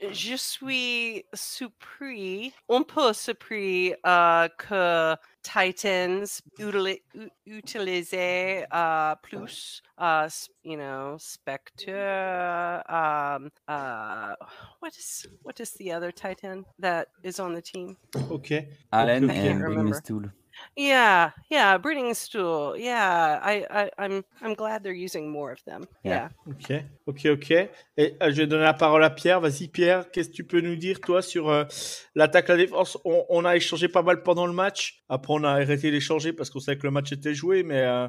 je 0.00 0.36
suis 0.36 1.24
surpris, 1.34 2.52
un 2.68 2.82
peu 2.82 3.12
surpris 3.12 3.94
euh, 4.06 4.48
que 4.58 5.16
Titans 5.42 6.40
utili- 6.58 7.02
u- 7.14 7.30
utilisaient 7.46 8.66
euh, 8.72 9.14
plus, 9.22 9.82
uh, 9.98 10.24
s- 10.26 10.50
you 10.64 10.76
know, 10.76 11.16
Spectre. 11.18 11.88
Um, 12.88 13.50
uh, 13.68 14.34
what 14.80 14.96
is 14.96 15.26
what 15.42 15.60
is 15.60 15.72
the 15.74 15.92
other 15.92 16.12
Titan 16.12 16.64
that 16.78 17.08
is 17.24 17.40
on 17.40 17.54
the 17.54 17.62
team? 17.62 17.96
Ok. 18.30 18.52
Allen 18.92 19.24
ok. 19.24 19.36
and 19.36 19.62
Remember. 19.62 20.00
Bringstool. 20.00 20.30
Yeah, 20.76 21.32
yeah, 21.50 21.76
breeding 21.78 22.14
stool. 22.14 22.76
Yeah, 22.76 23.40
I, 23.42 23.66
I, 23.68 23.90
I'm, 23.98 24.22
I'm 24.40 24.54
glad 24.54 24.82
they're 24.84 24.92
using 24.92 25.28
more 25.28 25.50
of 25.50 25.64
them. 25.64 25.84
Yeah. 26.04 26.28
Yeah. 26.46 26.54
Ok, 26.54 26.84
ok, 27.06 27.26
ok. 27.32 27.50
Et 27.96 28.16
euh, 28.22 28.30
je 28.30 28.42
vais 28.42 28.46
donner 28.46 28.62
la 28.62 28.74
parole 28.74 29.02
à 29.02 29.10
Pierre. 29.10 29.40
Vas-y, 29.40 29.68
Pierre, 29.68 30.10
qu'est-ce 30.12 30.28
que 30.28 30.34
tu 30.34 30.44
peux 30.44 30.60
nous 30.60 30.76
dire, 30.76 31.00
toi, 31.00 31.20
sur 31.20 31.48
euh, 31.48 31.64
l'attaque, 32.14 32.48
la 32.48 32.56
défense? 32.56 32.96
On, 33.04 33.24
on 33.28 33.44
a 33.44 33.56
échangé 33.56 33.88
pas 33.88 34.02
mal 34.02 34.22
pendant 34.22 34.46
le 34.46 34.52
match. 34.52 35.02
Après, 35.08 35.32
on 35.34 35.42
a 35.42 35.50
arrêté 35.50 35.90
d'échanger 35.90 36.32
parce 36.32 36.48
qu'on 36.50 36.60
savait 36.60 36.78
que 36.78 36.86
le 36.86 36.92
match 36.92 37.10
était 37.10 37.34
joué. 37.34 37.64
Mais, 37.64 37.80
euh, 37.80 38.06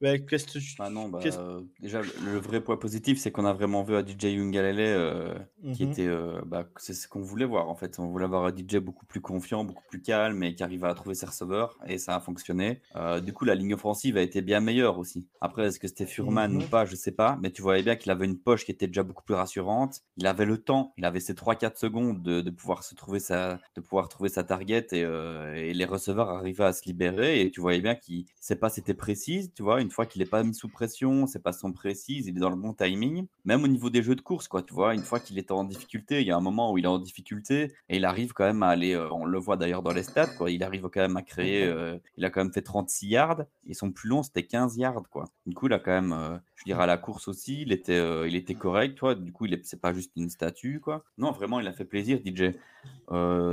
mais 0.00 0.24
qu'est-ce 0.24 0.46
que 0.46 0.58
tu. 0.58 0.74
Ah 0.78 0.90
non, 0.90 1.08
bah, 1.08 1.18
Qu'est-ce- 1.22 1.38
euh, 1.38 1.60
déjà, 1.80 2.02
le, 2.02 2.38
vrai 2.38 2.62
point 2.62 2.76
positif, 2.76 3.18
c'est 3.18 3.32
qu'on 3.32 3.44
a 3.44 3.52
vraiment 3.52 3.82
vu 3.82 3.96
un 3.96 4.02
DJ 4.04 4.26
Ungalele 4.38 4.78
euh, 4.80 5.34
qui 5.72 5.84
Mhm. 5.84 5.90
était. 5.92 6.06
euh, 6.06 6.40
bah, 6.46 6.68
c'est 6.76 6.94
ce 6.94 7.08
qu'on 7.08 7.20
voulait 7.20 7.44
voir 7.44 7.68
en 7.68 7.74
fait. 7.74 7.98
On 7.98 8.06
voulait 8.08 8.24
avoir 8.24 8.44
un 8.44 8.52
DJ 8.52 8.76
beaucoup 8.76 9.06
plus 9.06 9.20
confiant, 9.20 9.64
beaucoup 9.64 9.82
plus 9.88 10.00
calme 10.00 10.42
et 10.44 10.54
qui 10.54 10.62
arrivait 10.62 10.86
à 10.86 10.94
trouver 10.94 11.14
ses 11.16 11.26
receveurs 11.26 11.78
et 11.86 11.98
ça 11.98 12.14
a 12.16 12.20
fonctionné. 12.20 12.80
Euh, 12.96 13.20
du 13.20 13.32
coup, 13.32 13.44
la 13.44 13.54
ligne 13.56 13.74
offensive 13.74 14.16
a 14.16 14.22
été 14.22 14.40
bien 14.40 14.60
meilleure 14.60 14.98
aussi. 14.98 15.26
Après, 15.40 15.66
est-ce 15.66 15.80
que 15.80 15.88
c'était 15.88 16.06
Furman 16.06 16.52
Mhm. 16.52 16.58
ou 16.58 16.68
pas, 16.68 16.84
je 16.84 16.94
sais 16.94 17.12
pas, 17.12 17.36
mais 17.42 17.50
tu 17.50 17.62
voyais 17.62 17.82
bien 17.82 17.96
qu'il 17.96 18.10
avait 18.12 18.24
une 18.26 18.38
poche 18.38 18.64
qui 18.64 18.70
était 18.70 18.86
déjà 18.86 19.02
beaucoup 19.02 19.24
plus 19.24 19.34
rassurante. 19.34 20.02
Il 20.16 20.26
avait 20.26 20.44
le 20.46 20.58
temps, 20.58 20.92
il 20.96 21.04
avait 21.04 21.20
ses 21.20 21.34
3-4 21.34 21.76
secondes 21.78 22.22
de, 22.22 22.40
de 22.40 22.50
pouvoir 22.50 22.84
se 22.84 22.94
trouver 22.94 23.18
sa, 23.20 23.58
de 23.74 23.80
pouvoir 23.80 24.08
trouver 24.08 24.28
sa 24.28 24.44
target 24.44 24.86
et, 24.92 25.02
euh, 25.04 25.54
et 25.54 25.74
les 25.74 25.84
receveurs 25.84 26.28
arrivaient 26.30 26.64
à 26.64 26.72
se 26.72 26.84
libérer 26.86 27.40
et 27.40 27.50
tu 27.50 27.60
voyais 27.60 27.80
bien 27.80 27.94
qu'il 27.96 28.26
sait 28.40 28.56
pas 28.56 28.68
c'était 28.68 28.94
précis, 28.94 29.52
tu 29.54 29.62
vois, 29.62 29.80
une 29.80 29.87
fois 29.90 30.06
qu'il 30.06 30.22
est 30.22 30.30
pas 30.30 30.42
mis 30.42 30.54
sous 30.54 30.68
pression, 30.68 31.26
c'est 31.26 31.42
pas 31.42 31.52
son 31.52 31.72
précise, 31.72 32.26
il 32.26 32.36
est 32.36 32.40
dans 32.40 32.50
le 32.50 32.56
bon 32.56 32.72
timing. 32.72 33.26
Même 33.44 33.64
au 33.64 33.68
niveau 33.68 33.90
des 33.90 34.02
jeux 34.02 34.14
de 34.14 34.20
course, 34.20 34.48
quoi, 34.48 34.62
tu 34.62 34.74
vois, 34.74 34.94
une 34.94 35.02
fois 35.02 35.20
qu'il 35.20 35.38
est 35.38 35.50
en 35.50 35.64
difficulté, 35.64 36.20
il 36.20 36.26
y 36.26 36.30
a 36.30 36.36
un 36.36 36.40
moment 36.40 36.72
où 36.72 36.78
il 36.78 36.84
est 36.84 36.88
en 36.88 36.98
difficulté 36.98 37.74
et 37.88 37.96
il 37.96 38.04
arrive 38.04 38.32
quand 38.32 38.44
même 38.44 38.62
à 38.62 38.68
aller, 38.68 38.94
euh, 38.94 39.08
on 39.12 39.24
le 39.24 39.38
voit 39.38 39.56
d'ailleurs 39.56 39.82
dans 39.82 39.92
les 39.92 40.02
stats, 40.02 40.26
quoi, 40.26 40.50
il 40.50 40.62
arrive 40.62 40.88
quand 40.88 41.00
même 41.00 41.16
à 41.16 41.22
créer, 41.22 41.64
euh, 41.64 41.98
il 42.16 42.24
a 42.24 42.30
quand 42.30 42.42
même 42.42 42.52
fait 42.52 42.62
36 42.62 43.08
yards 43.08 43.42
et 43.66 43.74
son 43.74 43.90
plus 43.92 44.08
long 44.08 44.22
c'était 44.22 44.44
15 44.44 44.76
yards, 44.76 45.08
quoi. 45.10 45.26
Du 45.46 45.54
coup, 45.54 45.66
il 45.66 45.72
a 45.72 45.78
quand 45.78 45.92
même, 45.92 46.12
euh, 46.12 46.38
je 46.56 46.64
dirais 46.64 46.82
à 46.82 46.86
la 46.86 46.98
course 46.98 47.28
aussi, 47.28 47.62
il 47.62 47.72
était, 47.72 47.98
il 48.28 48.34
était 48.36 48.54
correct, 48.54 48.96
toi, 48.96 49.14
du 49.14 49.32
coup, 49.32 49.46
c'est 49.62 49.80
pas 49.80 49.92
juste 49.92 50.12
une 50.16 50.30
statue, 50.30 50.80
quoi. 50.80 51.04
Non, 51.18 51.32
vraiment, 51.32 51.60
il 51.60 51.66
a 51.66 51.72
fait 51.72 51.84
plaisir, 51.84 52.18
DJ. 52.24 52.54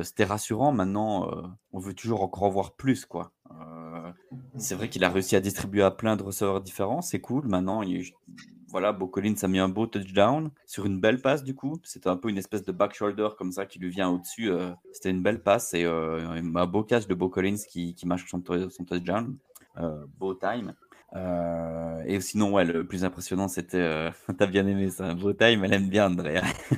C'était 0.03 0.23
rassurant. 0.23 0.71
Maintenant, 0.71 1.29
on 1.71 1.79
veut 1.79 1.93
toujours 1.93 2.21
encore 2.21 2.43
en 2.43 2.49
voir 2.49 2.73
plus, 2.73 3.05
quoi. 3.05 3.31
Euh, 3.51 4.11
c'est 4.57 4.75
vrai 4.75 4.89
qu'il 4.89 5.03
a 5.03 5.09
réussi 5.09 5.35
à 5.35 5.41
distribuer 5.41 5.83
à 5.83 5.91
plein 5.91 6.15
de 6.15 6.23
receveurs 6.23 6.61
différents, 6.61 7.01
c'est 7.01 7.21
cool. 7.21 7.47
Maintenant, 7.47 7.81
il, 7.83 8.03
voilà, 8.69 8.91
Bo 8.91 9.07
Collins 9.07 9.35
a 9.43 9.47
mis 9.47 9.59
un 9.59 9.69
beau 9.69 9.85
touchdown 9.87 10.49
sur 10.65 10.85
une 10.85 10.99
belle 10.99 11.21
passe, 11.21 11.43
du 11.43 11.55
coup. 11.55 11.79
C'était 11.83 12.09
un 12.09 12.17
peu 12.17 12.29
une 12.29 12.37
espèce 12.37 12.63
de 12.63 12.71
back 12.71 12.93
shoulder 12.93 13.29
comme 13.37 13.51
ça 13.51 13.65
qui 13.65 13.79
lui 13.79 13.89
vient 13.89 14.09
au-dessus. 14.09 14.49
euh, 14.51 14.71
C'était 14.91 15.11
une 15.11 15.21
belle 15.21 15.41
passe 15.41 15.73
et 15.73 15.85
euh, 15.85 16.27
un 16.29 16.65
beau 16.65 16.83
catch 16.83 17.07
de 17.07 17.13
Bo 17.13 17.29
Collins 17.29 17.57
qui, 17.69 17.93
qui 17.95 18.07
marque 18.07 18.27
son, 18.27 18.41
son 18.69 18.83
touchdown. 18.85 19.37
Euh, 19.77 20.05
beau 20.17 20.33
time. 20.33 20.73
Euh, 21.15 22.01
et 22.05 22.19
sinon, 22.19 22.51
ouais, 22.53 22.65
le 22.65 22.85
plus 22.85 23.05
impressionnant, 23.05 23.47
c'était. 23.47 23.77
euh, 23.77 24.11
T'as 24.37 24.47
bien 24.47 24.65
aimé 24.67 24.89
ça, 24.89 25.13
beau 25.13 25.33
time, 25.33 25.63
elle 25.63 25.73
aime 25.73 25.89
bien, 25.89 26.07
Andrea. 26.07 26.41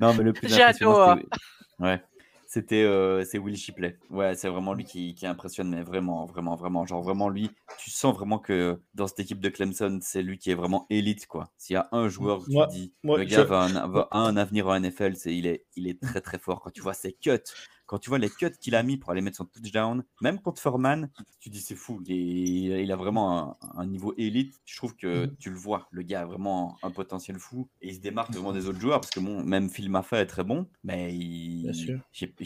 non, 0.00 0.14
mais 0.14 0.24
le 0.24 0.32
plus 0.32 0.52
impressionnant, 0.52 1.16
Ouais. 1.78 2.02
C'était 2.52 2.82
euh, 2.82 3.24
c'est 3.24 3.38
Will 3.38 3.56
Shipley. 3.56 3.96
Ouais, 4.10 4.34
c'est 4.34 4.48
vraiment 4.48 4.74
lui 4.74 4.82
qui, 4.84 5.14
qui 5.14 5.24
impressionne, 5.24 5.70
mais 5.70 5.84
vraiment, 5.84 6.26
vraiment, 6.26 6.56
vraiment. 6.56 6.84
Genre, 6.84 7.00
vraiment, 7.00 7.28
lui, 7.28 7.48
tu 7.78 7.90
sens 7.90 8.12
vraiment 8.12 8.40
que 8.40 8.80
dans 8.92 9.06
cette 9.06 9.20
équipe 9.20 9.38
de 9.38 9.48
Clemson, 9.50 10.00
c'est 10.02 10.20
lui 10.20 10.36
qui 10.36 10.50
est 10.50 10.56
vraiment 10.56 10.84
élite, 10.90 11.28
quoi. 11.28 11.52
S'il 11.56 11.74
y 11.74 11.76
a 11.76 11.88
un 11.92 12.08
joueur 12.08 12.42
tu 12.44 12.50
Moi- 12.50 12.66
dis, 12.66 12.92
moi, 13.04 13.18
le 13.18 13.22
je- 13.24 13.28
gars 13.28 13.44
va 13.44 13.60
un, 13.60 13.86
va- 13.86 14.08
un 14.10 14.36
avenir 14.36 14.66
en 14.66 14.74
NFL, 14.80 15.14
c'est 15.14 15.32
il 15.32 15.46
est, 15.46 15.64
il 15.76 15.86
est 15.86 16.02
très, 16.02 16.20
très 16.20 16.38
fort. 16.40 16.60
Quand 16.60 16.70
tu 16.70 16.80
vois 16.82 16.92
ses 16.92 17.12
cuts, 17.12 17.38
quand 17.90 17.98
tu 17.98 18.08
vois 18.08 18.20
les 18.20 18.30
cuts 18.30 18.52
qu'il 18.60 18.76
a 18.76 18.84
mis 18.84 18.96
pour 18.98 19.10
aller 19.10 19.20
mettre 19.20 19.38
son 19.38 19.46
touchdown, 19.46 20.04
même 20.20 20.40
contre 20.40 20.62
Furman, 20.62 21.10
tu 21.40 21.50
dis 21.50 21.60
c'est 21.60 21.74
fou. 21.74 22.00
Il, 22.06 22.70
est- 22.70 22.84
il 22.84 22.92
a 22.92 22.94
vraiment 22.94 23.56
un, 23.60 23.80
un 23.82 23.84
niveau 23.84 24.14
élite. 24.16 24.54
Je 24.64 24.76
trouve 24.76 24.94
que 24.94 25.26
Mhm. 25.26 25.36
tu 25.40 25.50
le 25.50 25.56
vois. 25.56 25.88
Le 25.90 26.02
gars 26.02 26.20
a 26.20 26.24
vraiment 26.24 26.78
un 26.84 26.92
potentiel 26.92 27.40
fou 27.40 27.68
et 27.80 27.88
il 27.88 27.94
se 27.96 28.00
démarque 28.00 28.32
vraiment 28.32 28.52
des 28.52 28.68
autres 28.68 28.78
joueurs 28.78 29.00
parce 29.00 29.10
que 29.10 29.18
bon, 29.18 29.42
même 29.42 29.68
Phil 29.70 29.90
Maffa 29.90 30.20
est 30.20 30.26
très 30.26 30.44
bon, 30.44 30.68
mais 30.84 31.12
il, 31.16 31.72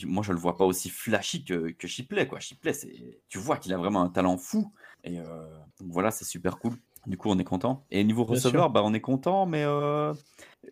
moi 0.06 0.22
je 0.22 0.32
le 0.32 0.38
vois 0.38 0.56
pas 0.56 0.64
aussi 0.64 0.88
flashy 0.88 1.44
que, 1.44 1.72
que 1.72 1.86
Shipley. 1.86 2.26
Quoi. 2.26 2.40
Shipley, 2.40 2.72
c'est, 2.72 3.20
tu 3.28 3.36
vois 3.36 3.58
qu'il 3.58 3.74
a 3.74 3.76
vraiment 3.76 4.00
un 4.00 4.08
talent 4.08 4.38
fou 4.38 4.72
et 5.04 5.18
euh, 5.20 5.58
donc 5.78 5.90
voilà, 5.92 6.10
c'est 6.10 6.24
super 6.24 6.58
cool. 6.58 6.72
Du 7.06 7.18
coup, 7.18 7.28
on 7.28 7.38
est 7.38 7.44
content. 7.44 7.84
Et 7.90 8.02
niveau 8.02 8.24
Bien 8.24 8.36
receveur, 8.36 8.70
bah, 8.70 8.80
on 8.82 8.94
est 8.94 9.02
content, 9.02 9.44
mais 9.44 9.62
euh, 9.62 10.14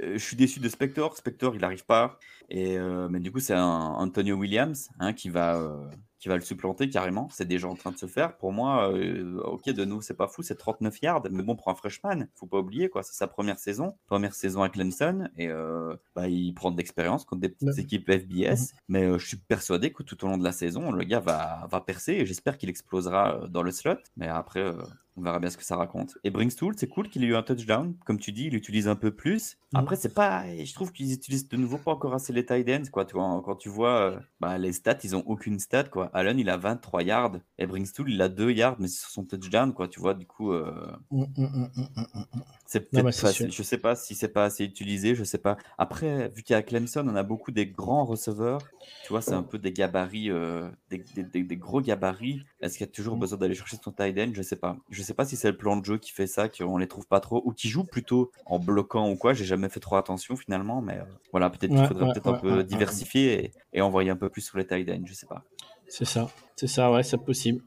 je 0.01 0.19
suis 0.19 0.37
déçu 0.37 0.61
de 0.61 0.69
Spector. 0.69 1.17
Spector, 1.17 1.55
il 1.55 1.61
n'arrive 1.61 1.85
pas. 1.85 2.19
Et, 2.49 2.79
euh, 2.79 3.09
mais 3.09 3.21
du 3.21 3.33
coup, 3.33 3.41
c'est 3.41 3.55
un 3.55 3.65
Antonio 3.65 4.37
Williams 4.37 4.91
hein, 4.99 5.13
qui, 5.13 5.31
va, 5.31 5.57
euh, 5.57 5.89
qui 6.19 6.29
va 6.29 6.35
le 6.37 6.43
supplanter 6.43 6.89
carrément. 6.91 7.29
C'est 7.31 7.47
déjà 7.49 7.67
en 7.69 7.75
train 7.75 7.93
de 7.93 7.97
se 7.97 8.07
faire. 8.07 8.37
Pour 8.37 8.53
moi, 8.53 8.93
euh, 8.93 9.41
ok, 9.45 9.71
de 9.71 9.85
nous, 9.85 10.03
c'est 10.03 10.17
pas 10.17 10.29
fou, 10.29 10.43
c'est 10.43 10.57
39 10.57 11.01
yards. 11.03 11.23
Mais 11.31 11.43
bon, 11.43 11.57
pour 11.57 11.69
un 11.69 11.75
freshman, 11.75 12.27
faut 12.35 12.47
pas 12.47 12.59
oublier, 12.59 12.89
quoi. 12.91 13.03
C'est 13.03 13.15
sa 13.15 13.27
première 13.27 13.59
saison. 13.59 13.97
Première 14.07 14.35
saison 14.35 14.63
à 14.63 14.69
Clemson. 14.69 15.29
Et 15.39 15.49
euh, 15.49 15.95
bah, 16.15 16.29
il 16.29 16.53
prend 16.53 16.71
de 16.71 16.77
l'expérience 16.77 17.25
contre 17.25 17.41
des 17.41 17.49
petites 17.49 17.69
Ouais. 17.69 17.81
équipes 17.81 18.11
FBS. 18.11 18.75
Mais 18.89 19.05
euh, 19.05 19.19
je 19.19 19.27
suis 19.27 19.37
persuadé 19.39 19.93
que 19.93 20.03
tout 20.03 20.23
au 20.25 20.29
long 20.29 20.37
de 20.39 20.45
la 20.45 20.53
saison, 20.53 20.91
le 20.93 21.05
gars 21.05 21.21
va, 21.21 21.67
va 21.71 21.81
percer. 21.81 22.13
Et 22.13 22.27
j'espère 22.27 22.59
qu'il 22.59 22.69
explosera 22.69 23.37
euh, 23.45 23.47
dans 23.49 23.63
le 23.63 23.71
slot. 23.71 23.97
Mais 24.17 24.29
après, 24.29 24.61
euh, 24.61 24.75
on 25.17 25.23
verra 25.23 25.39
bien 25.41 25.51
ce 25.51 25.57
que 25.57 25.65
ça 25.65 25.77
raconte. 25.77 26.17
Et 26.25 26.31
Bringstool, 26.31 26.75
c'est 26.77 26.89
cool 26.89 27.09
qu'il 27.09 27.23
ait 27.25 27.27
eu 27.29 27.37
un 27.37 27.43
touchdown. 27.43 27.95
Comme 28.07 28.19
tu 28.19 28.33
dis, 28.33 28.47
il 28.47 28.55
utilise 28.55 28.89
un 28.89 28.97
peu 28.97 29.11
plus. 29.15 29.57
Mhm. 29.73 29.81
Après, 29.81 29.97
c'est 29.97 30.15
pas. 30.15 30.45
Je 30.65 30.73
trouve 30.75 30.93
qu'ils 30.93 31.13
utilisent 31.13 31.49
de 31.49 31.57
nouveau 31.57 31.79
pas 31.79 31.93
encore 31.93 32.15
assez 32.15 32.33
les 32.33 32.45
tight 32.47 32.69
ends. 32.71 32.91
Quoi. 32.91 33.05
Tu 33.05 33.15
vois, 33.15 33.43
quand 33.45 33.57
tu 33.57 33.69
vois 33.69 34.13
euh, 34.13 34.21
bah, 34.41 34.57
les 34.59 34.73
stats, 34.73 34.99
ils 35.05 35.15
ont 35.15 35.23
aucune 35.27 35.59
stat. 35.59 35.85
Quoi. 35.85 36.11
Allen, 36.15 36.39
il 36.39 36.49
a 36.49 36.57
23 36.57 37.03
yards. 37.03 37.37
Et 37.59 37.67
Bringstool, 37.67 38.11
il 38.11 38.23
a 38.23 38.29
2 38.29 38.51
yards, 38.51 38.77
mais 38.79 38.89
c'est 38.89 39.01
sur 39.01 39.11
son 39.11 39.25
touchdown. 39.25 39.73
Quoi. 39.75 39.89
Tu 39.89 40.01
vois, 40.01 40.15
du 40.15 40.27
coup. 40.27 40.53
euh, 40.53 40.73
Mm, 41.11 41.25
mm, 41.25 41.27
mm, 41.37 41.69
mm, 41.77 41.87
mm, 42.15 42.21
mm. 42.35 42.43
c'est 42.67 42.81
peut-être 42.91 43.13
sûr. 43.13 43.29
assez- 43.29 43.51
je 43.51 43.63
sais 43.63 43.79
pas 43.79 43.95
si 43.97 44.15
c'est 44.15 44.29
pas 44.29 44.45
assez 44.45 44.65
utilisé, 44.65 45.15
je 45.15 45.25
sais 45.25 45.39
pas. 45.39 45.57
Après, 45.79 46.31
vu 46.31 46.43
qu'à 46.43 46.63
Clemson, 46.63 47.07
on 47.07 47.15
a 47.17 47.23
beaucoup 47.23 47.51
des 47.51 47.67
grands 47.67 48.05
receveurs, 48.07 48.73
tu 49.03 49.13
vois, 49.13 49.21
c'est 49.21 49.35
un 49.35 49.43
peu 49.43 49.59
des 49.59 49.73
gabarits, 49.73 50.31
euh, 50.31 50.71
des, 50.89 50.99
des- 50.99 51.25
des- 51.25 51.43
des 51.45 51.57
gros 51.57 51.81
gabarits. 51.83 52.45
Est-ce 52.63 52.79
qu'il 52.79 52.87
y 52.87 52.89
a 52.89 52.93
toujours 52.93 53.17
Mm. 53.17 53.21
besoin 53.21 53.39
d'aller 53.39 53.55
chercher 53.55 53.77
son 53.83 53.93
tight 53.93 54.17
end? 54.19 54.31
Je 54.35 54.43
sais 54.43 54.57
pas. 54.57 54.77
Je 54.89 55.03
sais 55.03 55.15
pas 55.15 55.25
si 55.25 55.37
c'est 55.37 55.51
le 55.51 55.57
plan 55.57 55.77
de 55.77 55.85
jeu 55.85 55.99
qui 55.99 56.13
fait 56.13 56.27
ça, 56.27 56.49
qu'on 56.49 56.79
les 56.79 56.87
trouve 56.89 57.07
pas 57.07 57.21
trop, 57.21 57.43
ou 57.45 57.53
qui 57.53 57.69
joue 57.69 57.85
plutôt 57.85 58.31
en 58.47 58.59
bloquant 58.59 59.11
ou 59.11 59.17
quoi. 59.17 59.35
J'ai 59.35 59.45
jamais 59.45 59.69
fait 59.69 59.81
trop 59.81 59.97
attention 59.97 60.37
finalement, 60.37 60.81
mais 60.81 60.99
euh, 60.99 61.05
voilà, 61.33 61.51
peut-être 61.51 61.75
qu'il 61.75 61.87
faudrait 61.87 62.07
ouais, 62.07 62.13
peut-être 62.13 62.29
un 62.29 62.39
peu 62.39 62.63
diversifier 62.65 63.45
et, 63.47 63.53
et 63.75 63.81
envoyer 63.83 64.11
un 64.11 64.17
peu 64.17 64.29
plus 64.31 64.43
sur 64.43 64.57
les 64.59 64.67
tight 64.67 64.89
ends, 64.89 65.03
je 65.05 65.13
sais 65.13 65.27
pas. 65.27 65.45
C'est 65.89 66.07
ça, 66.07 66.31
c'est 66.57 66.69
ça, 66.69 66.91
ouais, 66.91 67.03
c'est 67.03 67.19
possible. 67.19 67.63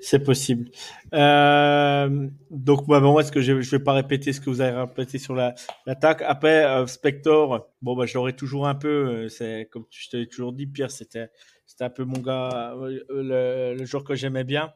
C'est 0.00 0.18
possible. 0.24 0.70
Euh, 1.14 2.28
donc, 2.50 2.88
moi, 2.88 3.00
bon, 3.00 3.18
est-ce 3.20 3.30
que 3.30 3.40
je, 3.40 3.60
je 3.60 3.70
vais 3.70 3.82
pas 3.82 3.92
répéter 3.92 4.32
ce 4.32 4.40
que 4.40 4.50
vous 4.50 4.60
avez 4.60 4.76
répété 4.76 5.18
sur 5.18 5.34
la- 5.34 5.54
l'attaque. 5.86 6.22
Après, 6.26 6.64
euh, 6.64 6.86
Spector, 6.86 7.68
bon, 7.82 7.94
bah, 7.94 8.06
je 8.06 8.14
l'aurais 8.14 8.32
toujours 8.32 8.66
un 8.66 8.74
peu. 8.74 8.88
euh, 8.88 9.28
C'est 9.28 9.68
comme 9.70 9.84
je 9.90 10.08
t'avais 10.08 10.26
toujours 10.26 10.52
dit, 10.52 10.66
Pierre, 10.66 10.90
c'était, 10.90 11.28
c'était 11.72 11.84
un 11.84 11.90
peu 11.90 12.04
mon 12.04 12.20
gars, 12.20 12.74
euh, 12.76 13.00
le, 13.08 13.74
le 13.74 13.84
joueur 13.86 14.04
que 14.04 14.14
j'aimais 14.14 14.44
bien. 14.44 14.74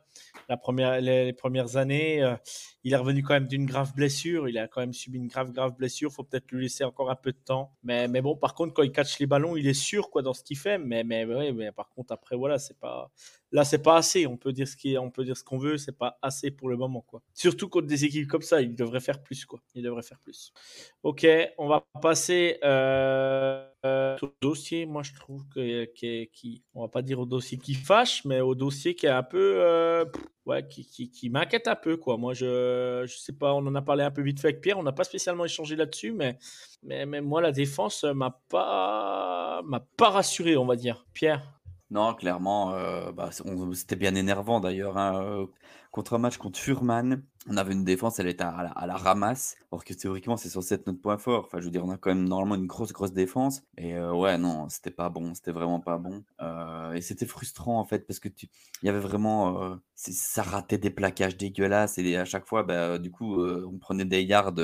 La 0.48 0.56
première, 0.56 0.98
les, 0.98 1.34
premières 1.34 1.76
années, 1.76 2.22
euh, 2.22 2.36
il 2.84 2.94
est 2.94 2.96
revenu 2.96 3.22
quand 3.22 3.34
même 3.34 3.48
d'une 3.48 3.66
grave 3.66 3.92
blessure. 3.94 4.48
Il 4.48 4.56
a 4.56 4.66
quand 4.66 4.80
même 4.80 4.94
subi 4.94 5.18
une 5.18 5.26
grave, 5.26 5.52
grave 5.52 5.74
blessure. 5.76 6.10
Faut 6.10 6.22
peut-être 6.22 6.50
lui 6.52 6.62
laisser 6.62 6.84
encore 6.84 7.10
un 7.10 7.14
peu 7.14 7.32
de 7.32 7.38
temps. 7.38 7.74
Mais, 7.82 8.08
mais 8.08 8.22
bon, 8.22 8.34
par 8.34 8.54
contre, 8.54 8.72
quand 8.72 8.82
il 8.82 8.92
catch 8.92 9.18
les 9.18 9.26
ballons, 9.26 9.58
il 9.58 9.66
est 9.66 9.74
sûr 9.74 10.08
quoi 10.08 10.22
dans 10.22 10.32
ce 10.32 10.42
qu'il 10.42 10.56
fait. 10.56 10.78
Mais, 10.78 11.04
mais, 11.04 11.26
ouais, 11.26 11.52
mais 11.52 11.70
par 11.70 11.90
contre, 11.90 12.14
après, 12.14 12.34
voilà, 12.34 12.58
c'est 12.58 12.78
pas 12.78 13.10
là 13.52 13.64
c'est 13.64 13.82
pas 13.82 13.96
assez 13.96 14.26
on 14.26 14.36
peut 14.36 14.52
dire 14.52 14.66
ce 14.66 14.76
qui 14.76 14.98
on 14.98 15.10
peut 15.10 15.24
dire 15.24 15.36
ce 15.36 15.44
qu'on 15.44 15.58
veut 15.58 15.78
c'est 15.78 15.96
pas 15.96 16.18
assez 16.20 16.50
pour 16.50 16.68
le 16.68 16.76
moment 16.76 17.00
quoi 17.00 17.22
surtout 17.32 17.68
contre 17.68 17.86
des 17.86 18.04
équipes 18.04 18.28
comme 18.28 18.42
ça 18.42 18.60
il 18.60 18.74
devrait 18.74 19.00
faire 19.00 19.22
plus 19.22 19.44
quoi 19.44 19.60
il 19.74 19.82
devrait 19.82 20.02
faire 20.02 20.18
plus 20.18 20.52
ok 21.02 21.26
on 21.56 21.68
va 21.68 21.86
passer 22.02 22.58
euh, 22.64 23.66
au 24.22 24.32
dossier 24.40 24.86
moi 24.86 25.02
je 25.02 25.12
trouve 25.14 25.46
que 25.48 25.84
qui, 25.94 26.62
on 26.74 26.82
va 26.82 26.88
pas 26.88 27.02
dire 27.02 27.20
au 27.20 27.26
dossier 27.26 27.58
qui 27.58 27.74
fâche 27.74 28.24
mais 28.24 28.40
au 28.40 28.54
dossier 28.54 28.94
qui 28.94 29.06
est 29.06 29.10
un 29.10 29.22
peu 29.22 29.56
euh, 29.58 30.04
ouais 30.46 30.66
qui, 30.68 30.86
qui, 30.86 31.10
qui 31.10 31.30
m'inquiète 31.30 31.68
un 31.68 31.76
peu 31.76 31.96
quoi 31.96 32.16
moi 32.16 32.34
je 32.34 33.04
je 33.06 33.16
sais 33.16 33.32
pas 33.32 33.52
on 33.54 33.66
en 33.66 33.74
a 33.74 33.82
parlé 33.82 34.04
un 34.04 34.10
peu 34.10 34.22
vite 34.22 34.40
fait 34.40 34.48
avec 34.48 34.60
Pierre 34.60 34.78
on 34.78 34.82
n'a 34.82 34.92
pas 34.92 35.04
spécialement 35.04 35.44
échangé 35.44 35.76
là-dessus 35.76 36.12
mais 36.12 36.38
mais, 36.82 37.06
mais 37.06 37.20
moi 37.20 37.40
la 37.40 37.52
défense 37.52 38.04
m'a 38.04 38.40
pas 38.48 39.62
m'a 39.64 39.80
pas 39.80 40.10
rassuré 40.10 40.56
on 40.56 40.66
va 40.66 40.76
dire 40.76 41.06
Pierre? 41.12 41.52
Non, 41.90 42.14
clairement, 42.14 42.74
euh, 42.74 43.12
bah, 43.12 43.30
c'était 43.74 43.94
bien 43.96 44.14
énervant 44.16 44.58
d'ailleurs. 44.60 44.96
hein, 44.98 45.22
euh, 45.22 45.46
Contre 45.92 46.14
un 46.14 46.18
match 46.18 46.36
contre 46.36 46.58
Furman, 46.58 47.22
on 47.48 47.56
avait 47.56 47.72
une 47.72 47.84
défense, 47.84 48.18
elle 48.18 48.26
était 48.28 48.44
à 48.44 48.62
la, 48.62 48.70
à 48.70 48.86
la 48.86 48.96
ramasse, 48.96 49.56
alors 49.70 49.84
que 49.84 49.94
théoriquement 49.94 50.36
c'est 50.36 50.48
censé 50.48 50.74
être 50.74 50.86
notre 50.86 51.00
point 51.00 51.18
fort. 51.18 51.44
Enfin, 51.46 51.60
je 51.60 51.64
veux 51.64 51.70
dire, 51.70 51.84
on 51.84 51.90
a 51.90 51.96
quand 51.96 52.10
même 52.10 52.28
normalement 52.28 52.56
une 52.56 52.66
grosse, 52.66 52.92
grosse 52.92 53.12
défense. 53.12 53.62
Et 53.76 53.96
euh, 53.96 54.12
ouais, 54.12 54.38
non, 54.38 54.68
c'était 54.68 54.90
pas 54.90 55.08
bon, 55.08 55.34
c'était 55.34 55.52
vraiment 55.52 55.80
pas 55.80 55.98
bon. 55.98 56.24
Euh, 56.40 56.92
et 56.92 57.00
c'était 57.00 57.26
frustrant 57.26 57.78
en 57.78 57.84
fait, 57.84 58.06
parce 58.06 58.18
que 58.18 58.28
tu, 58.28 58.48
il 58.82 58.86
y 58.86 58.88
avait 58.88 59.00
vraiment, 59.00 59.62
euh, 59.62 59.76
ça 59.94 60.42
ratait 60.42 60.78
des 60.78 60.90
plaquages 60.90 61.36
dégueulasses. 61.36 61.98
Et 61.98 62.16
à 62.16 62.24
chaque 62.24 62.46
fois, 62.46 62.62
bah, 62.62 62.98
du 62.98 63.10
coup, 63.10 63.42
on 63.42 63.78
prenait 63.78 64.04
des 64.04 64.22
yards 64.22 64.54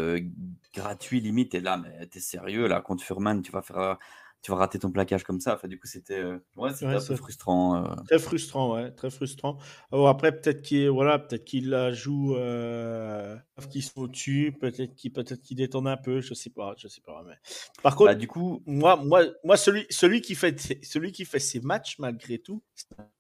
gratuits 0.75 1.21
limite. 1.21 1.55
Et 1.55 1.61
là, 1.61 1.77
mais 1.79 2.07
t'es 2.07 2.21
sérieux, 2.21 2.67
là, 2.67 2.81
contre 2.81 3.05
Furman, 3.05 3.43
tu 3.43 3.53
vas 3.53 3.63
faire. 3.63 3.99
Tu 4.43 4.51
vas 4.51 4.57
rater 4.59 4.79
ton 4.79 4.91
plaquage 4.91 5.25
comme 5.25 5.41
ça. 5.41 5.55
Enfin, 5.55 5.69
du 5.69 5.79
coup, 5.79 5.87
c'était 5.87 6.19
euh, 6.21 6.39
ouais, 6.57 6.71
Ouais, 6.83 6.97
un 6.97 7.01
peu 7.01 7.15
frustrant. 7.17 7.77
euh. 7.85 7.95
Très 8.09 8.19
frustrant, 8.19 8.75
ouais, 8.75 8.91
très 8.93 9.11
frustrant. 9.11 9.59
Alors 9.93 10.09
après, 10.09 10.33
peut-être 10.33 10.63
qu'il 10.63 10.89
voilà, 10.91 11.19
peut-être 11.21 11.45
qu'il 11.45 11.71
la 11.71 11.93
joue, 11.93 12.35
euh, 12.37 13.37
qu'ils 13.71 13.85
sont 13.85 14.01
au-dessus, 14.03 14.57
peut-être 14.61 14.95
qu'il 14.97 15.13
peut-être 15.13 15.41
qu'il 15.43 15.57
détonne 15.57 15.87
un 15.87 15.97
peu, 15.97 16.21
je 16.21 16.35
sais 16.35 16.51
pas, 16.51 16.75
je 16.77 16.89
sais 16.89 17.01
pas. 17.01 17.23
Mais... 17.27 17.35
Par 17.83 17.95
contre, 17.95 18.11
Bah, 18.11 18.15
du 18.17 18.27
coup, 18.27 18.63
moi, 18.67 18.97
moi, 18.97 19.23
moi, 19.45 19.57
celui, 19.57 19.87
celui 19.91 20.21
qui 20.21 20.35
fait, 20.35 20.59
celui 20.85 21.13
qui 21.13 21.25
fait 21.25 21.39
ses 21.39 21.61
matchs 21.61 21.99
malgré 22.01 22.39
tout, 22.39 22.63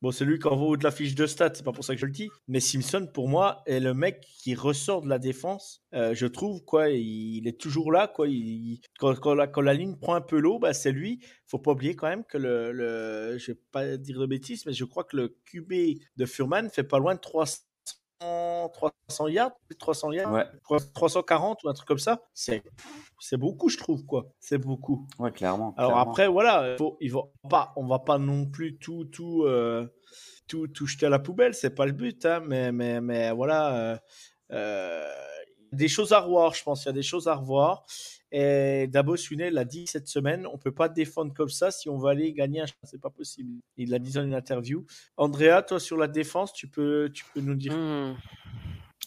bon, 0.00 0.10
celui 0.10 0.40
qui 0.40 0.48
envoie 0.48 0.76
de 0.76 0.82
la 0.84 0.90
fiche 0.90 1.14
de 1.14 1.26
stats, 1.26 1.52
c'est 1.54 1.62
pas 1.64 1.72
pour 1.72 1.84
ça 1.84 1.94
que 1.94 2.00
je 2.00 2.06
le 2.06 2.12
dis, 2.12 2.28
mais 2.48 2.58
Simpson 2.60 3.08
pour 3.14 3.28
moi 3.28 3.62
est 3.66 3.78
le 3.80 3.94
mec 3.94 4.20
qui 4.20 4.54
ressort 4.56 5.02
de 5.02 5.08
la 5.08 5.18
défense. 5.20 5.82
je 5.92 6.26
trouve 6.26 6.64
quoi, 6.64 6.88
il, 6.90 7.36
il 7.36 7.46
est 7.48 7.60
toujours 7.60 7.92
là, 7.92 8.08
quoi. 8.08 8.26
Il, 8.28 8.80
quand, 8.98 9.14
quand 9.20 9.34
la, 9.34 9.46
quand 9.46 9.60
la 9.60 9.74
ligne 9.74 9.96
prend 9.96 10.14
un 10.14 10.20
peu 10.20 10.38
l'eau, 10.40 10.58
bah, 10.58 10.72
c'est 10.72 10.90
lui. 10.92 11.11
Faut 11.46 11.58
pas 11.58 11.72
oublier 11.72 11.94
quand 11.94 12.08
même 12.08 12.24
que 12.24 12.38
le, 12.38 12.72
le, 12.72 13.38
je 13.38 13.52
vais 13.52 13.58
pas 13.70 13.96
dire 13.96 14.18
de 14.18 14.26
bêtises, 14.26 14.66
mais 14.66 14.72
je 14.72 14.84
crois 14.84 15.04
que 15.04 15.16
le 15.16 15.36
QB 15.44 15.72
de 16.16 16.26
Furman 16.26 16.68
fait 16.70 16.84
pas 16.84 16.98
loin 16.98 17.14
de 17.14 17.20
300, 17.20 17.62
300 18.72 19.28
yards, 19.28 19.56
plus 19.66 19.74
de 19.74 19.78
300 19.78 20.12
yards, 20.12 20.32
ouais, 20.32 20.46
340 20.94 21.64
ou 21.64 21.68
un 21.68 21.74
truc 21.74 21.88
comme 21.88 21.98
ça. 21.98 22.22
C'est, 22.32 22.62
c'est 23.20 23.36
beaucoup, 23.36 23.68
je 23.68 23.78
trouve, 23.78 24.04
quoi. 24.04 24.32
C'est 24.40 24.58
beaucoup. 24.58 25.06
ouais, 25.18 25.32
clairement. 25.32 25.74
Alors 25.76 25.92
clairement. 25.92 26.10
après, 26.10 26.28
voilà, 26.28 26.76
faut, 26.76 26.96
il 27.00 27.12
va 27.12 27.22
pas, 27.48 27.72
on 27.76 27.86
va 27.86 27.98
pas 27.98 28.18
non 28.18 28.46
plus 28.46 28.78
tout, 28.78 29.04
tout, 29.06 29.44
euh, 29.44 29.86
tout, 30.46 30.68
tout 30.68 30.86
jeter 30.86 31.06
à 31.06 31.10
la 31.10 31.18
poubelle, 31.18 31.54
c'est 31.54 31.74
pas 31.74 31.86
le 31.86 31.92
but, 31.92 32.24
hein, 32.26 32.40
mais, 32.46 32.72
mais, 32.72 33.00
mais 33.00 33.32
voilà, 33.32 33.76
euh, 33.76 33.96
euh, 34.52 35.12
des 35.72 35.88
choses 35.88 36.12
à 36.12 36.20
revoir, 36.20 36.54
je 36.54 36.62
pense, 36.62 36.84
il 36.84 36.86
y 36.86 36.90
a 36.90 36.92
des 36.92 37.02
choses 37.02 37.28
à 37.28 37.34
revoir. 37.34 37.84
Et 38.34 38.86
Dabo 38.88 39.16
Swinney 39.16 39.50
l'a 39.50 39.66
dit 39.66 39.86
cette 39.86 40.08
semaine, 40.08 40.46
on 40.46 40.56
peut 40.56 40.72
pas 40.72 40.88
défendre 40.88 41.34
comme 41.34 41.50
ça 41.50 41.70
si 41.70 41.90
on 41.90 41.98
veut 41.98 42.08
aller 42.08 42.32
gagner 42.32 42.62
un 42.62 42.66
c'est 42.82 43.00
pas 43.00 43.10
possible. 43.10 43.60
Il 43.76 43.90
l'a 43.90 43.98
dit 43.98 44.10
dans 44.12 44.24
une 44.24 44.34
interview. 44.34 44.86
Andrea, 45.18 45.62
toi 45.62 45.78
sur 45.78 45.98
la 45.98 46.08
défense, 46.08 46.54
tu 46.54 46.66
peux, 46.66 47.10
tu 47.12 47.24
peux 47.34 47.40
nous 47.40 47.54
dire. 47.54 47.74
Hmm. 47.76 48.16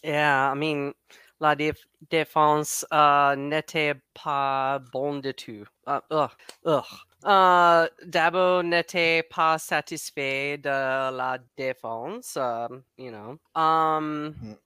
Yeah, 0.04 0.52
I 0.54 0.56
mean, 0.56 0.92
la 1.40 1.56
déf- 1.56 1.86
défense 2.08 2.86
euh, 2.92 3.34
n'était 3.34 3.94
pas 4.22 4.78
bonne 4.92 5.20
du 5.20 5.34
tout. 5.34 5.64
Uh, 5.88 5.98
ugh, 6.10 6.30
ugh. 6.64 6.84
Euh, 7.24 7.88
Dabo 8.04 8.62
n'était 8.62 9.24
pas 9.24 9.58
satisfait 9.58 10.58
de 10.58 10.68
la 10.68 11.38
défense, 11.56 12.36
um, 12.36 12.82
you 12.96 13.10
know. 13.10 13.36
Um, 13.60 14.34
L- 14.44 14.56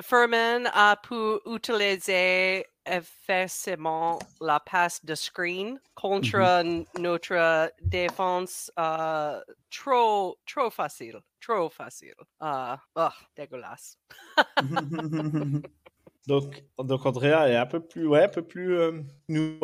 Furman 0.00 0.68
a 0.72 0.96
pu 0.96 1.14
utiliser 1.46 2.64
effectivement 2.86 4.18
la 4.40 4.60
passe 4.60 5.04
de 5.04 5.14
screen 5.14 5.80
contre 5.94 6.36
n- 6.60 6.84
notre 6.98 7.70
défense 7.82 8.70
euh, 8.78 9.40
trop, 9.70 10.38
trop 10.46 10.70
facile. 10.70 11.20
Trop 11.40 11.68
facile. 11.68 12.14
Euh, 12.42 12.76
ugh, 12.96 13.12
dégueulasse. 13.36 13.98
Donc, 16.26 16.64
donc 16.76 17.06
Andrea 17.06 17.48
est 17.48 17.54
un 17.54 17.66
peu 17.66 17.78
plus, 17.78 18.04
ouais, 18.08 18.24
un 18.24 18.28
peu 18.28 18.42
plus. 18.42 18.76
euh, 18.76 19.00
nous. 19.28 19.60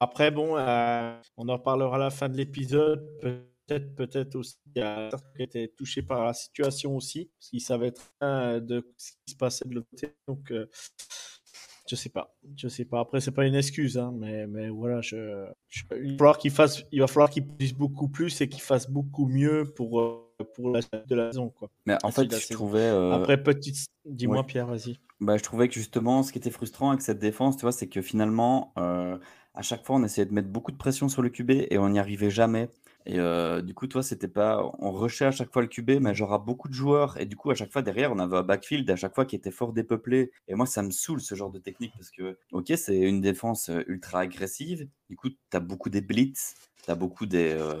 Après, 0.00 0.30
bon, 0.30 0.56
euh, 0.56 1.20
on 1.36 1.48
en 1.50 1.52
reparlera 1.58 1.96
à 1.96 1.98
la 1.98 2.08
fin 2.10 2.30
de 2.30 2.36
l'épisode. 2.38 3.06
Peut-être, 3.68 3.94
peut-être 3.94 4.34
aussi, 4.36 4.56
il 4.74 4.80
y 4.80 4.82
a 4.82 5.10
certains 5.10 5.28
qui 5.36 5.42
étaient 5.42 5.68
touchés 5.76 6.02
par 6.02 6.24
la 6.24 6.32
situation 6.32 6.96
aussi, 6.96 7.30
parce 7.38 7.50
qu'ils 7.50 7.60
savaient 7.60 7.92
très 7.92 8.06
bien 8.20 8.60
de 8.60 8.82
ce 8.96 9.12
qui 9.26 9.32
se 9.32 9.36
passait 9.36 9.68
de 9.68 9.74
l'autre 9.74 9.88
côté. 9.90 10.14
Donc, 10.26 10.50
euh, 10.50 10.66
je 11.90 11.96
sais 11.96 12.08
pas, 12.10 12.34
je 12.56 12.68
sais 12.68 12.84
pas. 12.84 13.00
Après, 13.00 13.20
c'est 13.20 13.30
pas 13.32 13.46
une 13.46 13.54
excuse, 13.54 13.96
hein, 13.96 14.12
mais, 14.14 14.46
mais 14.46 14.68
voilà, 14.68 15.00
je, 15.00 15.46
je- 15.68 15.84
il 16.02 16.12
va 16.12 16.18
falloir 16.18 16.38
qu'il 16.38 16.50
fasse, 16.50 16.82
il 16.92 17.00
va 17.00 17.06
falloir 17.06 17.30
qu'il 17.30 17.46
produise 17.46 17.72
beaucoup 17.74 18.08
plus 18.08 18.40
et 18.40 18.48
qu'il 18.48 18.60
fasse 18.60 18.90
beaucoup 18.90 19.26
mieux 19.26 19.64
pour 19.74 20.00
euh, 20.00 20.24
pour 20.54 20.70
la 20.70 20.80
de 21.06 21.14
la 21.14 21.30
saison, 21.32 21.48
quoi. 21.50 21.70
Mais 21.86 21.96
en 22.02 22.10
fait, 22.10 22.30
je 22.34 22.52
trouvais, 22.54 22.78
euh, 22.80 23.12
Après, 23.12 23.42
petite, 23.42 23.86
dis-moi, 24.04 24.38
ouais. 24.38 24.44
Pierre, 24.44 24.66
vas-y. 24.66 24.98
bah, 25.20 25.36
je 25.36 25.42
trouvais 25.42 25.68
que 25.68 25.74
justement, 25.74 26.22
ce 26.22 26.30
qui 26.32 26.38
était 26.38 26.50
frustrant 26.50 26.90
avec 26.90 27.02
cette 27.02 27.18
défense, 27.18 27.56
tu 27.56 27.62
vois, 27.62 27.72
c'est 27.72 27.88
que 27.88 28.02
finalement, 28.02 28.72
euh, 28.78 29.18
à 29.54 29.62
chaque 29.62 29.84
fois, 29.84 29.96
on 29.96 30.04
essayait 30.04 30.26
de 30.26 30.32
mettre 30.34 30.48
beaucoup 30.48 30.70
de 30.72 30.76
pression 30.76 31.08
sur 31.08 31.22
le 31.22 31.30
QB 31.30 31.50
et 31.70 31.78
on 31.78 31.88
n'y 31.88 31.98
arrivait 31.98 32.30
jamais. 32.30 32.68
Et 33.08 33.18
euh, 33.18 33.62
du 33.62 33.72
coup, 33.72 33.86
toi, 33.86 34.02
c'était 34.02 34.28
pas, 34.28 34.62
on 34.80 34.92
rushait 34.92 35.24
à 35.24 35.30
chaque 35.30 35.50
fois 35.50 35.62
le 35.62 35.68
QB, 35.68 35.92
mais 36.00 36.14
genre 36.14 36.34
à 36.34 36.38
beaucoup 36.38 36.68
de 36.68 36.74
joueurs. 36.74 37.18
Et 37.18 37.24
du 37.24 37.36
coup, 37.36 37.50
à 37.50 37.54
chaque 37.54 37.72
fois 37.72 37.80
derrière, 37.80 38.12
on 38.12 38.18
avait 38.18 38.36
un 38.36 38.42
backfield 38.42 38.88
à 38.90 38.96
chaque 38.96 39.14
fois 39.14 39.24
qui 39.24 39.34
était 39.34 39.50
fort 39.50 39.72
dépeuplé. 39.72 40.30
Et 40.46 40.54
moi, 40.54 40.66
ça 40.66 40.82
me 40.82 40.90
saoule 40.90 41.22
ce 41.22 41.34
genre 41.34 41.50
de 41.50 41.58
technique 41.58 41.92
parce 41.96 42.10
que, 42.10 42.36
ok, 42.52 42.70
c'est 42.76 42.98
une 42.98 43.22
défense 43.22 43.70
euh, 43.70 43.82
ultra 43.86 44.20
agressive. 44.20 44.86
Du 45.08 45.16
coup, 45.16 45.28
t'as 45.48 45.60
beaucoup 45.60 45.88
des 45.88 46.02
blitz, 46.02 46.54
t'as 46.86 46.94
beaucoup 46.94 47.24
des, 47.24 47.52
euh, 47.58 47.80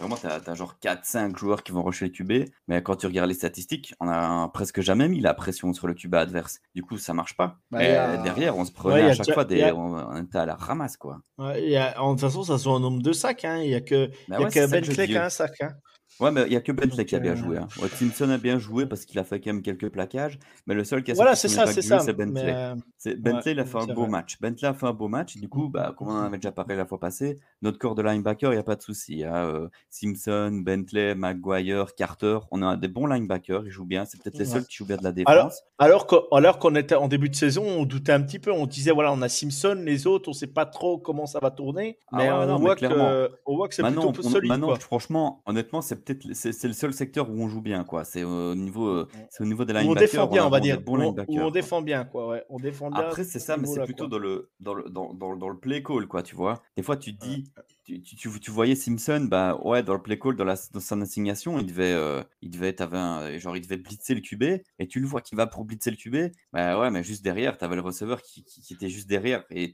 Vraiment, 0.00 0.16
tu 0.16 0.26
as, 0.26 0.54
genre 0.54 0.74
4-5 0.82 1.38
joueurs 1.38 1.62
qui 1.62 1.72
vont 1.72 1.82
rusher 1.82 2.06
le 2.06 2.10
QB, 2.10 2.50
mais 2.68 2.82
quand 2.82 2.96
tu 2.96 3.06
regardes 3.06 3.28
les 3.28 3.34
statistiques, 3.34 3.94
on 3.98 4.08
a 4.08 4.48
presque 4.52 4.82
jamais 4.82 5.08
mis 5.08 5.20
la 5.20 5.32
pression 5.32 5.72
sur 5.72 5.86
le 5.86 5.94
QB 5.94 6.14
adverse. 6.16 6.60
Du 6.74 6.82
coup, 6.82 6.98
ça 6.98 7.14
marche 7.14 7.34
pas. 7.34 7.60
Bah, 7.70 7.82
et 7.82 7.96
a- 7.96 8.18
derrière, 8.18 8.58
on 8.58 8.64
se 8.66 8.72
prenait 8.72 9.02
à 9.02 9.14
chaque 9.14 9.32
fois 9.32 9.44
des. 9.46 9.62
a- 9.62 9.74
On, 9.74 10.22
était 10.22 10.36
à 10.38 10.44
la 10.44 10.54
ramasse, 10.54 10.98
quoi. 10.98 11.20
Ouais, 11.38 11.76
a- 11.76 12.02
en- 12.02 12.10
de 12.14 12.20
toute 12.20 12.28
façon, 12.28 12.42
ça 12.42 12.58
se 12.58 12.64
voit 12.64 12.74
en 12.74 12.80
nombre 12.80 13.00
de 13.02 13.12
sacs. 13.12 13.44
Hein. 13.46 13.62
Il 13.62 13.68
n'y 13.68 13.74
a 13.74 13.80
que, 13.80 14.06
Bah 14.06 14.12
il 14.28 14.32
y 14.32 14.34
a 14.34 14.40
ouais, 14.40 14.46
que 14.50 14.65
c'est 14.66 14.82
ça 14.82 15.06
que 15.06 15.12
je 15.12 15.95
Ouais, 16.20 16.30
mais 16.30 16.42
il 16.44 16.50
n'y 16.50 16.56
a 16.56 16.60
que 16.60 16.72
Bentley 16.72 17.04
qui 17.04 17.14
a 17.14 17.18
bien 17.18 17.32
euh, 17.32 17.36
joué. 17.36 17.58
Hein. 17.58 17.68
Ouais, 17.80 17.88
Simpson 17.88 18.30
a 18.30 18.38
bien 18.38 18.58
joué 18.58 18.86
parce 18.86 19.04
qu'il 19.04 19.18
a 19.18 19.24
fait 19.24 19.38
quand 19.40 19.52
même 19.52 19.62
quelques 19.62 19.90
plaquages, 19.90 20.38
mais 20.66 20.74
le 20.74 20.82
seul 20.84 21.02
qui 21.04 21.10
a 21.10 21.14
Voilà, 21.14 21.34
c'est 21.36 21.48
ça, 21.48 21.66
c'est 21.66 21.82
ça. 21.82 21.98
c'est 22.00 22.12
Bentley. 22.14 22.54
Euh, 22.54 22.74
Bentley, 23.18 23.52
il 23.52 23.60
a 23.60 23.64
fait 23.66 23.78
un 23.78 23.86
beau 23.86 24.02
vrai. 24.02 24.08
match. 24.10 24.40
Bentley 24.40 24.66
a 24.68 24.74
fait 24.74 24.86
un 24.86 24.92
beau 24.92 25.08
match. 25.08 25.36
Et 25.36 25.40
du 25.40 25.48
coup, 25.48 25.68
bah, 25.68 25.94
comme 25.96 26.08
on 26.08 26.12
en 26.12 26.22
avait 26.24 26.38
déjà 26.38 26.52
parlé 26.52 26.74
la 26.74 26.86
fois 26.86 26.98
passée, 26.98 27.38
notre 27.62 27.78
corps 27.78 27.94
de 27.94 28.02
linebacker, 28.02 28.50
il 28.50 28.54
n'y 28.56 28.60
a 28.60 28.64
pas 28.64 28.76
de 28.76 28.82
souci. 28.82 29.24
hein. 29.24 29.34
Euh, 29.34 29.68
Simpson, 29.90 30.62
Bentley, 30.64 31.14
Maguire, 31.14 31.94
Carter, 31.94 32.38
on 32.50 32.62
a 32.62 32.76
des 32.76 32.88
bons 32.88 33.06
linebackers. 33.06 33.64
Ils 33.66 33.70
jouent 33.70 33.84
bien. 33.84 34.04
C'est 34.04 34.22
peut-être 34.22 34.38
les 34.38 34.46
Ouais. 34.46 34.52
seuls 34.54 34.66
qui 34.66 34.76
jouent 34.76 34.86
bien 34.86 34.96
de 34.96 35.04
la 35.04 35.12
défense. 35.12 35.62
alors 35.78 36.06
alors 36.32 36.58
qu'on 36.58 36.74
était 36.76 36.94
en 36.94 37.08
début 37.08 37.28
de 37.28 37.34
saison, 37.36 37.62
on 37.66 37.84
doutait 37.84 38.12
un 38.12 38.22
petit 38.22 38.38
peu. 38.38 38.50
On 38.52 38.66
disait, 38.66 38.92
voilà, 38.92 39.12
on 39.12 39.20
a 39.22 39.28
Simpson, 39.28 39.78
les 39.84 40.06
autres, 40.06 40.28
on 40.28 40.32
ne 40.32 40.36
sait 40.36 40.46
pas 40.46 40.64
trop 40.66 40.98
comment 40.98 41.26
ça 41.26 41.40
va 41.40 41.50
tourner. 41.50 41.98
Ah 42.12 42.16
Mais 42.16 42.30
on, 42.30 42.46
non, 42.46 42.58
voit 42.58 42.76
que, 42.76 43.30
on 43.46 43.56
voit 43.56 43.68
que 43.68 43.74
c'est 43.74 43.82
plutôt 43.82 44.08
on- 44.16 44.22
solide. 44.22 44.48
maintenant, 44.48 44.68
quoi. 44.68 44.78
franchement, 44.78 45.42
honnêtement, 45.46 45.80
c'est 45.82 46.05
peut-être 46.06 46.32
c'est 46.34 46.64
le 46.68 46.72
seul 46.72 46.92
secteur 46.94 47.28
où 47.30 47.34
on 47.42 47.48
joue 47.48 47.60
bien, 47.60 47.84
quoi. 47.84 48.04
C'est 48.04 48.24
au 48.24 48.54
niveau, 48.54 48.86
euh, 48.88 49.08
c'est 49.28 49.42
au 49.42 49.46
niveau 49.46 49.64
des 49.64 49.72
Où 49.72 49.76
on 49.76 49.80
linebackers. 49.80 50.10
défend 50.10 50.26
bien, 50.28 50.46
on 50.46 50.50
va 50.50 50.60
dire. 50.60 50.80
bons 50.80 50.96
Où 50.96 51.00
on, 51.00 51.02
linebackers, 51.02 51.46
on 51.46 51.50
défend 51.50 51.82
bien, 51.82 52.04
quoi. 52.04 52.28
Ouais. 52.28 52.44
On 52.48 52.58
défend 52.58 52.90
bien. 52.90 53.00
Après, 53.00 53.24
c'est 53.24 53.38
ce 53.38 53.46
ça, 53.46 53.56
mais 53.56 53.66
c'est 53.66 53.84
plutôt 53.84 54.08
quoi. 54.08 54.18
dans 54.18 54.18
le, 54.18 54.50
dans 54.60 54.74
le, 54.74 54.88
dans, 54.88 55.12
dans, 55.14 55.36
dans 55.36 55.48
le 55.48 55.58
play 55.58 55.82
call, 55.82 56.06
quoi, 56.06 56.22
tu 56.22 56.34
vois. 56.36 56.62
Des 56.76 56.82
fois, 56.82 56.96
tu 56.96 57.14
te 57.16 57.20
dis, 57.20 57.44
tu, 57.84 58.02
tu, 58.02 58.16
tu, 58.16 58.40
tu 58.40 58.50
voyais 58.50 58.74
Simpson, 58.74 59.26
bah 59.30 59.58
ouais, 59.64 59.82
dans 59.82 59.94
le 59.94 60.02
play 60.02 60.18
call, 60.18 60.36
dans, 60.36 60.44
la, 60.44 60.56
dans 60.72 60.80
son 60.80 61.00
assignation, 61.02 61.58
il 61.58 61.66
devait, 61.66 61.92
euh, 61.92 62.22
il 62.42 62.50
devait, 62.50 62.74
un, 62.80 63.38
genre, 63.38 63.56
il 63.56 63.60
devait 63.60 63.76
blitzer 63.76 64.14
le 64.14 64.20
QB, 64.20 64.42
et 64.78 64.86
tu 64.88 65.00
le 65.00 65.06
vois 65.06 65.20
qu'il 65.20 65.36
va 65.36 65.46
pour 65.46 65.64
blitzer 65.64 65.90
le 65.90 65.96
QB, 65.96 66.32
bah 66.52 66.78
ouais, 66.80 66.90
mais 66.90 67.02
juste 67.04 67.22
derrière, 67.22 67.58
t'avais 67.58 67.76
le 67.76 67.82
receveur 67.82 68.22
qui, 68.22 68.44
qui, 68.44 68.60
qui 68.60 68.74
était 68.74 68.88
juste 68.88 69.08
derrière, 69.08 69.44
et 69.50 69.72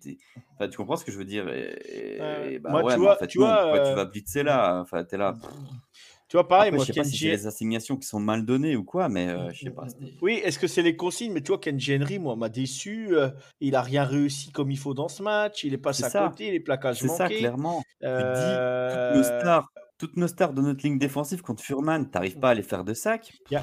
enfin, 0.56 0.68
tu 0.68 0.76
comprends 0.76 0.96
ce 0.96 1.04
que 1.04 1.12
je 1.12 1.18
veux 1.18 1.24
dire, 1.24 1.48
et, 1.48 2.54
et- 2.54 2.58
bah 2.58 2.70
Moi, 2.70 2.82
ouais, 2.82 2.94
tu 2.94 3.00
vois, 3.00 3.14
en 3.14 3.18
fait, 3.18 3.26
tu 3.28 3.38
non, 3.38 3.46
vois, 3.46 3.78
tu 3.80 3.92
euh, 3.92 3.94
vas 3.94 4.04
blitzer 4.04 4.42
là, 4.42 4.80
enfin, 4.80 5.04
t'es 5.04 5.16
là. 5.16 5.34
Tu 6.32 6.38
vois, 6.38 6.48
pareil, 6.48 6.68
Après, 6.68 6.76
moi, 6.78 6.84
je 6.86 6.92
sais 6.94 6.98
pas 6.98 7.04
si 7.04 7.18
c'est 7.18 7.28
les 7.28 7.46
assignations 7.46 7.94
qui 7.98 8.06
sont 8.08 8.18
mal 8.18 8.46
données 8.46 8.74
ou 8.74 8.84
quoi, 8.84 9.10
mais 9.10 9.28
euh, 9.28 9.52
je 9.52 9.64
sais 9.64 9.70
pas. 9.70 9.84
Oui, 10.22 10.40
est-ce 10.42 10.58
que 10.58 10.66
c'est 10.66 10.80
les 10.80 10.96
consignes? 10.96 11.30
Mais 11.34 11.42
tu 11.42 11.48
vois, 11.48 11.58
Kenji 11.58 11.94
Henry, 11.94 12.18
moi, 12.18 12.36
m'a 12.36 12.48
déçu. 12.48 13.08
euh, 13.14 13.28
il 13.60 13.74
a 13.74 13.82
rien 13.82 14.02
réussi 14.04 14.50
comme 14.50 14.70
il 14.70 14.78
faut 14.78 14.94
dans 14.94 15.08
ce 15.08 15.22
match. 15.22 15.62
Il 15.64 15.74
est 15.74 15.78
passé 15.78 16.00
C'est 16.00 16.06
à 16.06 16.10
ça. 16.10 16.28
côté, 16.30 16.50
les 16.50 16.58
plaquages 16.60 17.00
C'est 17.00 17.08
ça, 17.08 17.24
manqués. 17.24 17.36
clairement. 17.40 17.84
Tu 18.00 18.24
te 18.24 18.30
dis, 18.30 18.62
toutes 18.88 19.10
nos 19.10 19.20
Euh, 19.20 19.22
stars, 19.22 19.68
toutes 20.02 20.16
nos 20.16 20.26
stars 20.26 20.52
de 20.52 20.60
notre 20.60 20.84
ligne 20.84 20.98
défensive 20.98 21.42
contre 21.42 21.62
Furman, 21.62 22.10
t'arrives 22.10 22.36
pas 22.40 22.50
à 22.50 22.54
les 22.54 22.64
faire 22.64 22.82
de 22.82 22.92
sac. 22.92 23.32
Il 23.52 23.54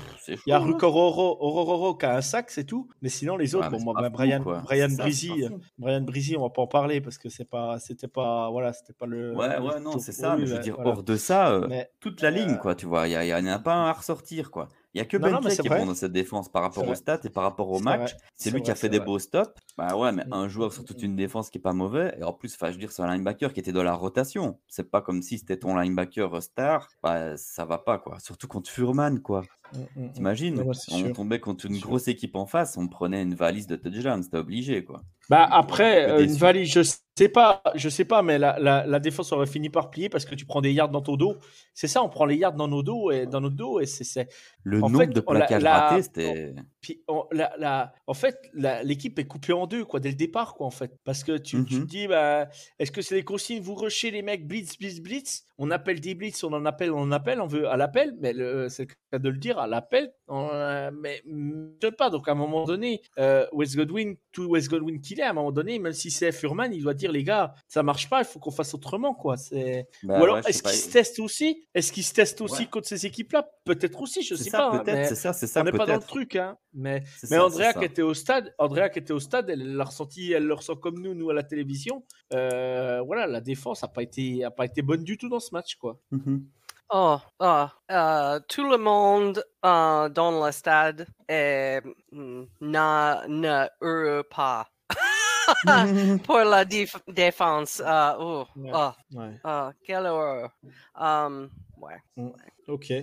y 0.47 0.51
a 0.53 0.55
hein. 0.55 0.59
Rukororo 0.59 1.95
qui 1.95 2.05
a 2.05 2.15
un 2.15 2.21
sac, 2.21 2.49
c'est 2.49 2.63
tout. 2.63 2.87
Mais 3.01 3.09
sinon, 3.09 3.35
les 3.35 3.55
autres, 3.55 3.69
Ouais, 3.69 3.77
bon, 3.77 3.83
moi, 3.83 3.93
ben, 3.99 4.05
fou, 4.05 4.11
Brian, 4.13 4.41
quoi. 4.41 4.59
Brian 4.59 4.87
ça, 4.87 5.03
fou. 5.03 5.59
Brian 5.77 6.05
on 6.37 6.41
va 6.43 6.49
pas 6.49 6.61
en 6.61 6.67
parler 6.67 7.01
parce 7.01 7.17
que 7.17 7.27
c'est 7.27 7.43
pas, 7.43 7.77
c'était 7.79 8.07
pas, 8.07 8.49
voilà, 8.51 8.71
c'était 8.71 8.93
pas 8.93 9.05
le. 9.05 9.35
Ouais, 9.35 9.57
ouais, 9.59 9.81
non, 9.81 9.99
c'est 9.99 10.13
ça. 10.13 10.35
lui, 10.37 10.43
Mais 10.43 10.47
je 10.47 10.53
veux 10.55 10.61
dire, 10.61 10.75
voilà. 10.75 10.91
hors 10.91 11.03
de 11.03 11.17
ça, 11.17 11.51
euh, 11.51 11.67
Mais 11.67 11.91
toute 11.99 12.21
la 12.21 12.31
ligne, 12.31 12.51
euh, 12.51 12.55
quoi, 12.55 12.73
tu 12.73 12.85
vois. 12.85 13.09
Il 13.09 13.11
y, 13.11 13.15
a- 13.17 13.25
il 13.25 13.27
y 13.27 13.33
en 13.33 13.45
a 13.53 13.59
pas 13.59 13.73
un 13.73 13.87
à 13.87 13.91
ressortir, 13.91 14.49
quoi. 14.49 14.69
Il 14.93 14.97
y 14.99 15.01
a 15.01 15.05
que 15.05 15.17
Non, 15.17 15.41
Bentley 15.41 15.57
qui 15.59 15.67
est 15.67 15.71
bon 15.71 15.85
dans 15.85 15.93
cette 15.95 16.11
défense 16.11 16.49
par 16.49 16.63
rapport 16.63 16.83
C'est 16.83 16.89
au 16.89 16.93
vrai. 16.93 16.95
stats 16.95 17.19
et 17.23 17.29
par 17.29 17.43
rapport 17.43 17.69
au 17.71 17.79
match. 17.79 18.15
C'est 18.35 18.51
lui 18.51 18.61
qui 18.61 18.71
a 18.71 18.75
fait 18.75 18.89
des 18.89 18.99
vrai. 18.99 19.05
beaux 19.05 19.19
stops. 19.19 19.51
Bah 19.77 19.95
ouais, 19.95 20.11
mais 20.11 20.25
Mm, 20.25 20.33
un 20.33 20.47
joueur 20.47 20.71
mm, 20.71 20.71
sur 20.71 20.83
toute 20.85 21.01
mm, 21.01 21.05
une 21.05 21.15
défense 21.15 21.49
qui 21.49 21.57
est 21.59 21.61
pas 21.61 21.73
mauvais. 21.73 22.15
Et 22.19 22.23
en 22.23 22.33
plus, 22.33 22.57
je 22.59 22.65
veux 22.65 22.77
dire, 22.77 22.91
c'est 22.91 23.01
un 23.03 23.13
linebacker 23.13 23.53
qui 23.53 23.59
était 23.59 23.71
dans 23.71 23.83
la 23.83 23.93
rotation. 23.93 24.59
C'est 24.67 24.89
pas 24.89 25.01
comme 25.01 25.21
si 25.21 25.37
c'était 25.39 25.57
ton 25.57 25.75
linebacker 25.77 26.41
star. 26.41 26.89
Bah, 27.03 27.37
ça 27.37 27.65
va 27.65 27.77
pas, 27.77 27.99
quoi. 27.99 28.19
Surtout 28.19 28.47
contre 28.47 28.69
Furman, 28.69 29.21
quoi. 29.21 29.43
Mm, 29.73 29.77
mm, 30.01 30.05
mm. 30.05 30.11
T'imagines 30.13 30.57
ouais, 30.59 30.65
On 30.67 30.73
sûr. 30.73 31.13
tombait 31.13 31.39
contre 31.39 31.65
une 31.65 31.79
grosse 31.79 32.07
équipe 32.07 32.35
en 32.35 32.45
face, 32.45 32.77
on 32.77 32.87
prenait 32.87 33.21
une 33.21 33.35
valise 33.35 33.67
de 33.67 33.75
touchdown, 33.75 34.21
c'était 34.23 34.37
obligé, 34.37 34.83
quoi. 34.83 35.01
Bah 35.29 35.47
après, 35.51 36.09
euh, 36.09 36.23
une 36.23 36.33
valise, 36.33 36.71
je 36.71 36.81
sais 36.81 37.29
pas, 37.29 37.61
je 37.75 37.87
sais 37.87 38.05
pas, 38.05 38.23
mais 38.23 38.39
la, 38.39 38.57
la, 38.57 38.87
la 38.87 38.99
défense 38.99 39.31
aurait 39.31 39.45
fini 39.45 39.69
par 39.69 39.91
plier 39.91 40.09
parce 40.09 40.25
que 40.25 40.33
tu 40.33 40.47
prends 40.47 40.61
des 40.61 40.71
yards 40.73 40.89
dans 40.89 41.01
ton 41.01 41.17
dos. 41.17 41.35
C'est 41.75 41.85
ça, 41.87 42.01
on 42.01 42.09
prend 42.09 42.25
les 42.25 42.35
yards 42.35 42.53
dans 42.55 42.67
nos 42.67 42.81
dos 42.81 43.11
et 43.11 43.27
dans 43.27 43.39
notre 43.39 43.55
dos 43.55 43.79
et 43.79 43.85
c'est, 43.85 44.27
Le 44.63 44.77
En 44.83 44.89
nombre 44.89 45.03
fait, 45.03 45.07
de 45.13 45.19
plaquages 45.19 45.61
la- 45.61 45.79
ratés, 45.81 46.01
c'était. 46.01 46.55
Puis 46.81 47.03
on- 47.07 47.25
la, 47.31 47.51
la- 47.59 47.93
en 48.07 48.15
fait, 48.15 48.39
l'équipe 48.83 49.19
est 49.19 49.25
coupée 49.27 49.53
en 49.53 49.67
deux 49.67 49.85
quoi 49.85 49.99
dès 49.99 50.09
le 50.09 50.15
départ 50.15 50.55
quoi 50.55 50.65
en 50.65 50.71
fait, 50.71 50.97
parce 51.03 51.23
que 51.23 51.37
tu, 51.37 51.63
tu 51.63 51.81
te 51.81 51.85
dis 51.85 52.07
bah 52.07 52.47
est-ce 52.79 52.91
que 52.91 53.01
c'est 53.03 53.13
les 53.15 53.23
consignes 53.23 53.61
vous 53.61 53.75
rushez 53.75 54.09
les 54.09 54.23
mecs 54.23 54.47
blitz 54.47 54.79
blitz 54.79 54.99
blitz, 54.99 55.43
on 55.59 55.69
appelle 55.69 55.99
des 55.99 56.15
blitz, 56.15 56.43
on 56.43 56.53
en 56.53 56.65
appelle, 56.65 56.91
on 56.91 57.01
en 57.01 57.11
appelle, 57.11 57.39
on 57.41 57.47
veut 57.47 57.67
à 57.69 57.77
l'appel, 57.77 58.15
mais 58.19 58.33
c'est 58.69 58.83
le 58.87 58.95
cas 59.11 59.19
de 59.19 59.29
le 59.29 59.37
dire 59.37 59.58
à 59.63 59.67
l'appel, 59.67 60.11
euh, 60.29 60.91
mais 60.93 61.21
je 61.25 61.87
sais 61.87 61.91
pas 61.91 62.09
donc 62.09 62.27
à 62.27 62.31
un 62.31 62.35
moment 62.35 62.63
donné 62.65 63.01
euh, 63.17 63.45
West 63.51 63.75
Godwin 63.75 64.15
tout 64.31 64.45
West 64.45 64.69
Godwin 64.69 64.99
qu'il 65.01 65.19
est 65.19 65.23
à 65.23 65.31
un 65.31 65.33
moment 65.33 65.51
donné 65.51 65.79
même 65.79 65.93
si 65.93 66.11
c'est 66.11 66.31
Furman 66.31 66.71
il 66.73 66.83
doit 66.83 66.93
dire 66.93 67.11
les 67.11 67.23
gars 67.23 67.53
ça 67.67 67.81
marche 67.83 68.09
pas 68.09 68.19
il 68.21 68.25
faut 68.25 68.39
qu'on 68.39 68.51
fasse 68.51 68.73
autrement 68.73 69.13
quoi 69.13 69.37
c'est 69.37 69.87
Bah 70.03 70.19
ou 70.19 70.23
alors 70.23 70.35
ouais, 70.37 70.41
est-ce 70.47 70.61
pas. 70.63 70.69
qu'il 70.71 70.79
se 70.79 70.91
teste 70.91 71.19
aussi? 71.19 71.67
Est-ce 71.73 71.91
qu'il 71.91 72.03
se 72.03 72.13
teste 72.13 72.41
aussi 72.41 72.61
Ouais. 72.63 72.67
contre 72.67 72.87
ces 72.87 73.05
équipes 73.05 73.31
là 73.33 73.49
peut-être 73.65 73.99
aussi 74.01 74.21
je 74.21 74.35
sais 74.35 74.49
ça, 74.49 74.57
pas 74.57 74.71
hein, 74.71 74.79
peut-être, 74.83 75.07
c'est 75.09 75.15
ça, 75.15 75.33
c'est 75.33 75.47
ça, 75.47 75.61
on 75.61 75.63
n'est 75.63 75.71
pas 75.71 75.85
dans 75.85 75.95
le 75.95 76.01
truc 76.01 76.35
hein 76.35 76.57
mais 76.73 77.01
mais 77.23 77.29
ça, 77.29 77.45
Andrea 77.45 77.73
qui 77.73 77.85
était 77.85 78.01
au 78.03 78.13
stade, 78.13 78.53
Andrea 78.59 78.89
qui 78.89 78.99
était 78.99 79.13
au 79.13 79.19
stade, 79.19 79.49
elle 79.49 79.75
l'a 79.75 79.83
ressenti, 79.85 80.31
elle 80.31 80.45
le 80.45 80.53
ressent 80.53 80.75
comme 80.75 80.99
nous, 81.01 81.15
nous 81.15 81.31
à 81.31 81.33
la 81.33 81.41
télévision. 81.41 82.05
Euh, 82.31 83.01
voilà, 83.01 83.25
la 83.25 83.41
défense 83.41 83.83
a 83.83 83.87
pas 83.87 84.03
été, 84.03 84.43
a 84.43 84.51
pas 84.51 84.65
été 84.65 84.83
bonne 84.83 85.03
du 85.03 85.17
tout 85.17 85.29
dans 85.29 85.39
ce 85.39 85.49
match, 85.51 85.75
quoi. 85.77 85.99
Mhm. 86.11 86.45
Oh, 86.91 87.19
ah, 87.39 87.71
euh, 87.91 88.39
tout 88.47 88.67
le 88.67 88.77
monde 88.77 89.43
euh, 89.63 90.09
dans 90.09 90.43
le 90.43 90.51
stade 90.51 91.05
est, 91.27 91.81
mm, 92.11 92.43
n'a- 92.61 93.23
ne 93.27 93.67
heureux 93.81 94.23
pas 94.23 94.67
pour 96.25 96.37
la 96.39 96.65
dif- 96.65 96.97
défense. 97.07 97.79
euh, 97.85 98.13
oh, 98.19 98.45
ah, 98.73 98.95
Ouais. 99.13 99.39
ah, 99.43 99.71
quelle 99.85 100.07
horreur. 100.07 100.49
Um, 100.95 101.49
ouais. 101.81 102.23
Ok. 102.67 102.93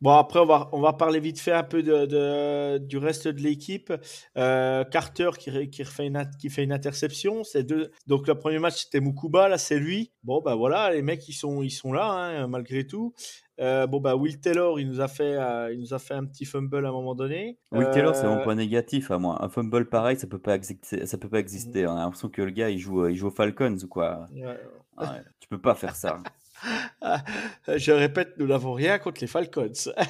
Bon 0.00 0.10
après 0.12 0.40
on 0.40 0.46
va, 0.46 0.68
on 0.72 0.80
va 0.80 0.92
parler 0.92 1.20
vite 1.20 1.38
fait 1.40 1.52
un 1.52 1.62
peu 1.62 1.82
de, 1.82 2.06
de- 2.06 2.78
du 2.78 2.98
reste 2.98 3.28
de 3.28 3.40
l'équipe. 3.40 3.92
Euh, 4.36 4.84
Carter 4.84 5.30
qui, 5.38 5.70
qui, 5.70 5.82
refait 5.82 6.06
une, 6.06 6.28
qui 6.40 6.50
fait 6.50 6.64
une 6.64 6.72
interception. 6.72 7.42
Deux. 7.54 7.90
Donc 8.06 8.26
le 8.26 8.34
premier 8.36 8.58
match 8.58 8.84
c'était 8.84 9.00
Mukuba, 9.00 9.48
là 9.48 9.58
c'est 9.58 9.78
lui. 9.78 10.12
Bon 10.24 10.40
bah 10.40 10.54
voilà, 10.56 10.90
les 10.92 11.02
mecs 11.02 11.28
ils 11.28 11.32
sont, 11.34 11.62
ils 11.62 11.70
sont 11.70 11.92
là 11.92 12.10
hein, 12.10 12.46
malgré 12.48 12.86
tout. 12.86 13.14
Euh, 13.60 13.88
bon 13.88 13.98
bah 14.00 14.14
Will 14.14 14.38
Taylor 14.40 14.78
il 14.78 14.88
nous 14.88 15.00
a 15.00 15.08
fait, 15.08 15.34
euh, 15.36 15.72
il 15.72 15.80
nous 15.80 15.92
a 15.92 15.98
fait 15.98 16.14
un 16.14 16.24
petit 16.24 16.44
fumble 16.44 16.84
à 16.86 16.88
un 16.88 16.92
moment 16.92 17.14
donné. 17.16 17.58
Will 17.72 17.90
Taylor, 17.90 18.14
c'est 18.14 18.26
mon 18.26 18.42
point 18.42 18.54
négatif 18.54 19.10
à 19.10 19.18
moi. 19.18 19.42
Un 19.44 19.48
fumble 19.48 19.88
pareil, 19.88 20.16
ça 20.16 20.26
peut 20.28 20.38
pas 20.38 20.54
exister. 20.54 21.06
Ça 21.06 21.18
peut 21.18 21.28
pas 21.28 21.40
exister. 21.40 21.86
On 21.86 21.96
a 21.96 22.00
l'impression 22.00 22.28
que 22.28 22.42
le 22.42 22.50
gars, 22.50 22.70
il 22.70 22.78
joue, 22.78 23.06
il 23.08 23.16
joue 23.16 23.28
aux 23.28 23.32
Falcons 23.32 23.76
ou 23.82 23.88
quoi. 23.88 24.26
ouais. 24.32 24.58
Ouais, 24.96 25.22
tu 25.38 25.48
peux 25.48 25.60
pas 25.60 25.76
faire 25.76 25.94
ça. 25.94 26.18
Je 27.76 27.92
répète, 27.92 28.34
nous 28.38 28.46
n'avons 28.46 28.72
rien 28.72 28.98
contre 28.98 29.20
les 29.20 29.26
Falcons. 29.26 29.72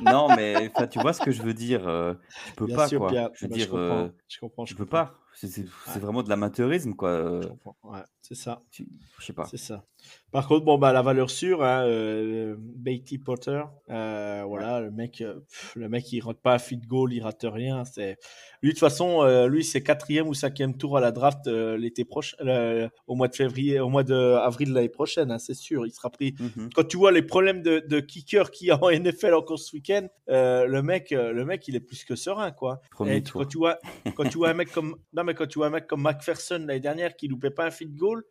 Non, 0.00 0.34
mais 0.34 0.72
tu 0.90 0.98
vois 0.98 1.12
ce 1.12 1.20
que 1.20 1.30
je 1.30 1.40
veux 1.40 1.54
dire. 1.54 1.86
euh, 1.86 2.14
tu 2.46 2.52
peux 2.54 2.66
Bien 2.66 2.74
pas, 2.76 2.88
sûr, 2.88 2.98
quoi. 2.98 3.10
bien. 3.12 3.30
Je 3.34 3.44
veux 3.44 3.48
Bah, 3.48 3.54
dire, 3.56 3.66
comprends, 3.70 3.80
euh, 4.00 4.08
je 4.28 4.40
comprends, 4.40 4.64
je 4.66 4.70
tu 4.72 4.74
peux 4.76 4.84
comprends. 4.86 5.04
pas. 5.06 5.18
C'est 5.34 5.58
Ouais. 5.60 6.00
vraiment 6.00 6.24
de 6.24 6.28
l'amateurisme, 6.28 6.94
quoi. 6.94 7.10
euh, 7.10 7.42
Je 7.42 7.46
comprends. 7.48 7.76
Ouais, 7.84 8.00
c'est 8.20 8.34
ça, 8.34 8.60
tu- 8.72 8.88
Je 9.20 9.24
sais 9.24 9.32
pas. 9.32 9.44
c'est 9.44 9.56
ça. 9.56 9.84
Par 10.34 10.48
contre, 10.48 10.64
bon 10.64 10.78
bah 10.78 10.92
la 10.92 11.00
valeur 11.00 11.30
sûre, 11.30 11.62
hein, 11.62 11.84
euh, 11.86 12.56
Beatty 12.58 13.18
Potter, 13.18 13.62
euh, 13.88 14.42
voilà, 14.44 14.80
le 14.80 14.90
mec, 14.90 15.20
euh, 15.20 15.34
pff, 15.48 15.74
le 15.76 15.88
mec 15.88 16.10
il 16.10 16.18
rate 16.22 16.40
pas 16.42 16.54
un 16.54 16.58
feed 16.58 16.88
goal, 16.88 17.12
il 17.12 17.22
rate 17.22 17.46
rien. 17.48 17.84
C'est 17.84 18.18
lui 18.60 18.70
de 18.70 18.74
toute 18.74 18.80
façon, 18.80 19.22
euh, 19.22 19.46
lui 19.46 19.62
c'est 19.62 19.80
quatrième 19.80 20.26
ou 20.26 20.34
cinquième 20.34 20.76
tour 20.76 20.96
à 20.96 21.00
la 21.00 21.12
draft 21.12 21.46
l'été 21.46 22.04
prochain, 22.04 22.36
au 23.06 23.14
mois 23.14 23.28
de 23.28 23.36
février, 23.36 23.78
au 23.78 23.88
mois 23.88 24.02
de 24.02 24.12
avril 24.12 24.72
l'année 24.72 24.88
prochaine, 24.88 25.30
hein, 25.30 25.38
c'est 25.38 25.54
sûr, 25.54 25.86
il 25.86 25.92
sera 25.92 26.10
pris. 26.10 26.34
Mhm. 26.40 26.70
Quand 26.74 26.82
tu 26.88 26.96
vois 26.96 27.12
les 27.12 27.22
problèmes 27.22 27.62
de, 27.62 27.84
de 27.88 28.00
kicker 28.00 28.50
qu'il 28.50 28.66
y 28.66 28.70
a 28.72 28.82
en 28.82 28.90
NFL 28.90 29.34
encore 29.34 29.60
ce 29.60 29.76
week-end, 29.76 30.08
le 30.26 30.80
mec, 30.80 31.12
le 31.12 31.44
mec 31.44 31.68
il 31.68 31.76
est 31.76 31.80
plus 31.80 32.02
que 32.02 32.16
serein 32.16 32.50
quoi. 32.50 32.80
Premier 32.90 33.18
Et 33.18 33.22
tour. 33.22 33.42
quand 33.42 33.46
tu 33.48 33.58
vois 33.58 33.78
quand 34.16 34.28
tu 34.28 34.38
vois 34.38 34.48
un 34.48 34.54
mec 34.54 34.72
comme 34.72 34.96
non 35.12 35.22
mais 35.22 35.34
quand 35.34 35.46
tu 35.46 35.60
vois 35.60 35.68
un 35.68 35.70
mec 35.70 35.86
comme 35.86 36.02
McPherson 36.02 36.58
l'année 36.66 36.80
dernière 36.80 37.14
qui 37.14 37.28
loupait 37.28 37.50
pas 37.50 37.66
un 37.66 37.70
feed 37.70 37.94
goal 37.94 38.24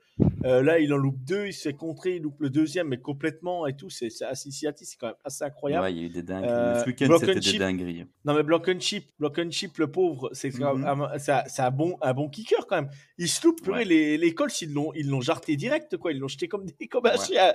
euh, 0.45 0.62
là 0.62 0.80
il 0.80 0.93
en 0.93 0.97
loupe 0.97 1.23
deux 1.23 1.47
il 1.47 1.54
se 1.54 1.63
fait 1.69 1.73
contrer 1.73 2.17
il 2.17 2.21
loupe 2.21 2.39
le 2.39 2.49
deuxième 2.49 2.88
mais 2.89 2.97
complètement 2.97 3.65
et 3.65 3.76
tout 3.76 3.89
c'est 3.89 4.10
c'est 4.10 4.26
à 4.26 4.36
Cincinnati 4.36 4.86
c'est 4.86 4.97
quand 4.97 5.08
même 5.08 5.15
assez 5.26 5.43
incroyable 5.43 5.84
Ouais, 5.86 5.91
il 5.93 5.97
y 5.99 6.02
a 6.04 6.06
eu 6.06 6.10
des 6.10 6.21
dingueries. 6.21 6.49
Euh, 6.52 6.80
ce 6.82 6.86
week-end, 6.86 7.08
block 7.08 7.19
c'était 7.21 7.39
des 7.39 7.58
dingueries. 7.58 8.06
non 8.26 8.34
mais 8.36 8.43
block 8.43 8.67
and 8.69 8.80
chip 8.80 9.10
block 9.19 9.39
and 9.39 9.49
chip 9.52 9.78
le 9.80 9.88
pauvre 9.91 10.30
c'est 10.34 10.54
même- 10.60 11.08
c'est 11.17 11.62
un, 11.62 11.71
bon 11.71 11.97
un 12.02 12.13
bon 12.13 12.30
kicker 12.30 12.67
quand 12.67 12.76
même 12.82 12.89
il 13.17 13.28
se 13.28 13.45
loupe 13.45 13.67
Ouais. 13.67 13.86
les 13.86 14.17
les 14.17 14.34
Colts 14.36 14.62
ils 14.62 14.71
l'ont 14.73 14.91
ils 14.93 15.10
l'ont 15.10 15.21
jarté 15.21 15.56
direct 15.56 15.97
quoi 15.97 16.12
ils 16.12 16.19
l'ont 16.19 16.28
jeté 16.28 16.47
comme 16.47 16.65
des 16.65 16.88
comme 16.88 17.06
un 17.08 17.12
Ouais, 17.13 17.17
chien 17.17 17.54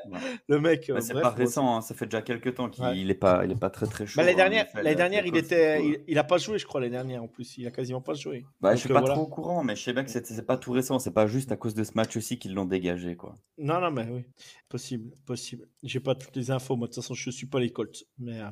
le 0.49 0.59
mec 0.61 0.87
Bah, 0.88 0.94
euh, 0.97 1.01
c'est 1.01 1.12
pas 1.14 1.31
récent, 1.31 1.77
hein, 1.77 1.81
ça 1.81 1.94
fait 1.94 2.07
déjà 2.07 2.23
quelques 2.23 2.55
temps 2.55 2.68
qu'il 2.68 3.11
est 3.11 3.14
pas, 3.14 3.44
il 3.44 3.53
est 3.53 3.59
pas 3.61 3.71
très 3.71 3.87
très 3.87 4.07
chaud. 4.07 4.14
bah, 4.16 4.23
l'année 4.25 4.35
en 4.35 4.37
dernière, 4.37 4.66
avec 4.75 4.97
dernière, 4.97 5.27
il 5.27 5.37
était, 5.37 5.85
il, 5.85 6.01
il 6.09 6.18
a 6.18 6.25
pas 6.25 6.38
joué, 6.38 6.59
je 6.59 6.66
crois, 6.66 6.81
l'année 6.81 6.92
dernière 6.92 7.23
en 7.23 7.29
plus. 7.29 7.57
Il 7.59 7.66
a 7.66 7.71
quasiment 7.71 8.01
pas 8.01 8.14
joué. 8.14 8.44
Bah, 8.61 8.71
je 8.71 8.75
Donc, 8.75 8.81
suis 8.81 8.90
euh, 8.90 8.94
pas 8.94 9.01
voilà. 9.01 9.14
trop 9.14 9.25
au 9.25 9.27
courant, 9.27 9.62
mais 9.64 9.77
je 9.77 9.83
sais 9.83 9.92
bien 9.92 10.05
que 10.05 10.11
c'est 10.11 10.47
pas 10.47 10.57
tout 10.57 10.73
récent. 10.73 10.99
C'est 10.99 11.12
pas 11.12 11.27
juste 11.27 11.53
à 11.53 11.57
cause 11.57 11.75
de 11.75 11.85
ce 11.85 11.92
match 11.94 12.16
aussi 12.16 12.38
qu'ils 12.49 12.55
l'ont 12.55 12.65
dégagé, 12.65 13.17
quoi. 13.17 13.35
Non, 13.59 13.81
non, 13.81 13.91
mais 13.91 14.07
oui, 14.09 14.25
possible, 14.69 15.11
possible. 15.27 15.67
J'ai 15.83 16.01
pas 16.01 16.15
toutes 16.15 16.37
les 16.37 16.51
infos, 16.51 16.77
moi 16.77 16.87
de 16.87 16.93
toute 16.93 17.03
façon, 17.03 17.15
je 17.15 17.31
suis 17.31 17.47
pas 17.47 17.59
les 17.61 17.71
Colts. 17.71 18.05
Mais 18.19 18.41
euh, 18.41 18.51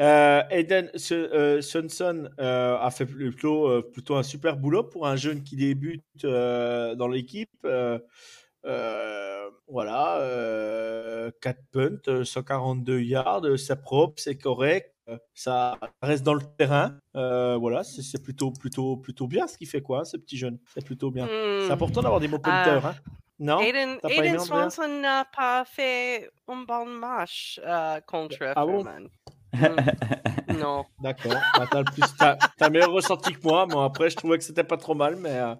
euh, 0.00 0.88
Su- 0.96 1.14
euh, 1.14 1.60
euh, 2.40 2.78
a 2.78 2.90
fait 2.90 3.06
plutôt, 3.06 3.68
euh, 3.68 3.82
plutôt 3.82 4.16
un 4.16 4.22
super 4.22 4.56
boulot 4.56 4.84
pour 4.84 5.06
un 5.06 5.16
jeune 5.16 5.42
qui 5.42 5.56
débute 5.56 6.04
dans 6.22 7.08
l'équipe. 7.08 7.50
Voilà, 9.68 10.20
euh, 10.20 11.30
4 11.40 11.60
punts, 11.72 11.98
euh, 12.08 12.24
142 12.24 13.00
yards, 13.00 13.42
c'est 13.58 13.80
propre, 13.82 14.20
c'est 14.22 14.38
correct. 14.38 14.95
Euh, 15.08 15.18
Ça 15.34 15.78
reste 16.02 16.24
dans 16.24 16.34
le 16.34 16.42
terrain, 16.58 16.98
Euh, 17.14 17.56
voilà, 17.56 17.82
c'est 17.84 18.22
plutôt, 18.22 18.50
plutôt, 18.52 18.96
plutôt 18.96 19.26
bien 19.26 19.46
ce 19.46 19.56
qu'il 19.56 19.66
fait 19.68 19.80
quoi, 19.82 20.00
hein, 20.00 20.04
ce 20.04 20.16
petit 20.16 20.36
jeune. 20.36 20.58
C'est 20.74 20.84
plutôt 20.84 21.10
bien. 21.10 21.26
C'est 21.26 21.68
Hmm. 21.68 21.72
important 21.72 22.02
d'avoir 22.02 22.20
des 22.20 22.28
bons 22.28 22.38
punters, 22.38 22.84
Ah. 22.86 22.90
hein. 22.90 22.94
Non? 23.38 23.60
Aiden, 23.60 23.98
pas 24.00 24.08
Aiden 24.08 24.38
Swanson 24.40 24.88
n'a 25.00 25.24
pas 25.26 25.64
fait 25.66 26.30
un 26.48 26.62
bon 26.62 26.86
match 26.86 27.60
euh, 27.66 28.00
contre 28.06 28.52
Ah 28.56 28.64
bon? 28.66 28.84
Hmm. 29.56 30.56
non. 30.58 30.84
D'accord. 31.00 31.40
Bah, 31.56 31.66
t'as 31.70 32.36
t'as 32.58 32.70
meilleur 32.70 32.92
ressenti 32.92 33.32
que 33.32 33.40
moi. 33.42 33.66
Moi, 33.66 33.84
après, 33.84 34.10
je 34.10 34.16
trouvais 34.16 34.36
que 34.38 34.44
c'était 34.44 34.64
pas 34.64 34.76
trop 34.76 34.94
mal, 34.94 35.16
mais 35.16 35.30
euh, 35.38 35.54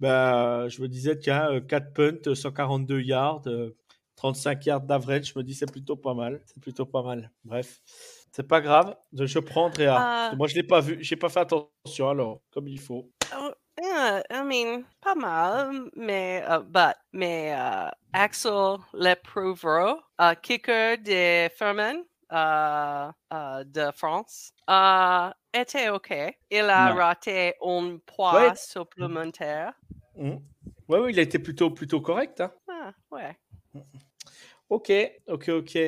bah, 0.00 0.68
je 0.68 0.80
me 0.80 0.88
disais, 0.88 1.18
tiens, 1.18 1.50
euh, 1.50 1.60
4 1.60 1.92
punts, 1.92 2.34
142 2.34 3.00
yards. 3.00 3.42
euh, 3.46 3.76
35 4.16 4.64
yards 4.66 4.80
d'average. 4.80 5.32
Je 5.32 5.38
me 5.38 5.44
dis, 5.44 5.54
c'est 5.54 5.70
plutôt 5.70 5.96
pas 5.96 6.14
mal. 6.14 6.40
C'est 6.46 6.60
plutôt 6.60 6.86
pas 6.86 7.02
mal. 7.02 7.30
Bref, 7.44 7.80
c'est 8.32 8.46
pas 8.46 8.60
grave. 8.60 8.96
Je 9.12 9.38
prends 9.38 9.66
Andrea. 9.66 9.96
Ah. 9.98 10.32
Moi, 10.36 10.46
je 10.48 10.54
l'ai 10.54 10.62
pas 10.62 10.80
vu. 10.80 10.98
J'ai 11.00 11.16
pas 11.16 11.28
fait 11.28 11.40
attention 11.40 12.08
alors, 12.08 12.40
comme 12.52 12.68
il 12.68 12.80
faut. 12.80 13.10
Oh, 13.36 13.50
yeah, 13.82 14.22
I 14.30 14.42
mean, 14.44 14.84
pas 15.00 15.14
mal, 15.14 15.90
mais, 15.94 16.42
uh, 16.48 16.62
but, 16.64 16.96
mais 17.12 17.50
uh, 17.52 17.90
Axel 18.12 18.78
Leprouvro, 18.94 20.00
uh, 20.20 20.34
kicker 20.42 20.96
de 20.98 21.48
Furman 21.56 22.04
uh, 22.32 23.10
uh, 23.32 23.64
de 23.64 23.90
France, 23.92 24.52
était 25.54 25.88
OK. 25.90 26.12
Il 26.50 26.64
a 26.70 26.90
Non. 26.90 26.96
raté 26.96 27.54
un 27.62 27.98
poids 28.06 28.34
Ouais. 28.34 28.54
supplémentaire. 28.56 29.72
Mhm. 30.16 30.40
Ouais, 30.88 30.98
ouais, 31.00 31.10
il 31.12 31.18
a 31.18 31.22
été 31.22 31.38
plutôt, 31.38 31.70
plutôt 31.70 32.00
correct. 32.00 32.40
Hein. 32.40 32.50
Ah, 32.68 32.92
ouais. 33.10 33.36
Ok, 34.70 34.92
ok, 35.28 35.48
ok. 35.48 35.78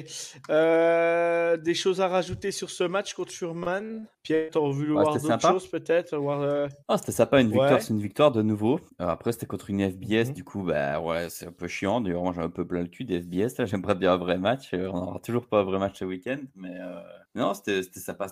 Euh, 0.49 1.57
des 1.59 1.75
choses 1.75 2.01
à 2.01 2.09
rajouter 2.09 2.51
sur 2.51 2.71
ce 2.71 2.83
match 2.85 3.13
contre 3.13 3.31
Furman 3.31 4.07
Pierre, 4.23 4.49
t'aurais 4.51 4.73
voulu 4.73 4.95
Ouais, 4.95 5.03
voir 5.03 5.19
d'autres 5.19 5.41
choses 5.41 5.67
peut-être? 5.67 6.15
Euh, 6.15 6.67
Ah, 6.89 6.97
c'était 6.97 7.13
sympa, 7.13 7.43
une 7.43 7.49
victoire, 7.49 7.73
Ouais. 7.73 7.81
c'est 7.81 7.93
une 7.93 8.01
victoire 8.01 8.33
de 8.33 8.41
nouveau. 8.41 8.81
Après, 8.99 9.33
c'était 9.33 9.45
contre 9.47 9.69
une 9.69 9.81
FBS, 9.83 10.29
Mhm. 10.29 10.33
du 10.35 10.45
coup, 10.45 10.63
bah 10.63 10.99
ouais, 10.99 11.29
c'est 11.29 11.47
un 11.47 11.53
peu 11.53 11.69
chiant. 11.69 12.01
D'ailleurs, 12.01 12.23
moi, 12.23 12.33
j'ai 12.35 12.41
un 12.41 12.49
peu 12.49 12.67
plein 12.67 12.81
le 12.81 12.89
cul 12.89 13.05
des 13.05 13.21
FBS. 13.21 13.59
Là, 13.59 13.67
j'aimerais 13.67 13.95
bien 13.97 14.15
un 14.15 14.17
vrai 14.17 14.39
match. 14.39 14.73
Euh, 14.73 14.89
On 14.91 15.01
n'aura 15.05 15.19
toujours 15.21 15.47
pas 15.47 15.61
un 15.61 15.65
vrai 15.65 15.79
match 15.79 15.99
ce 15.99 16.07
week-end, 16.07 16.39
mais 16.55 16.75
euh, 16.81 17.01
non, 17.35 17.53
c'était 17.53 17.83
c'était 17.83 18.01
sympa. 18.01 18.29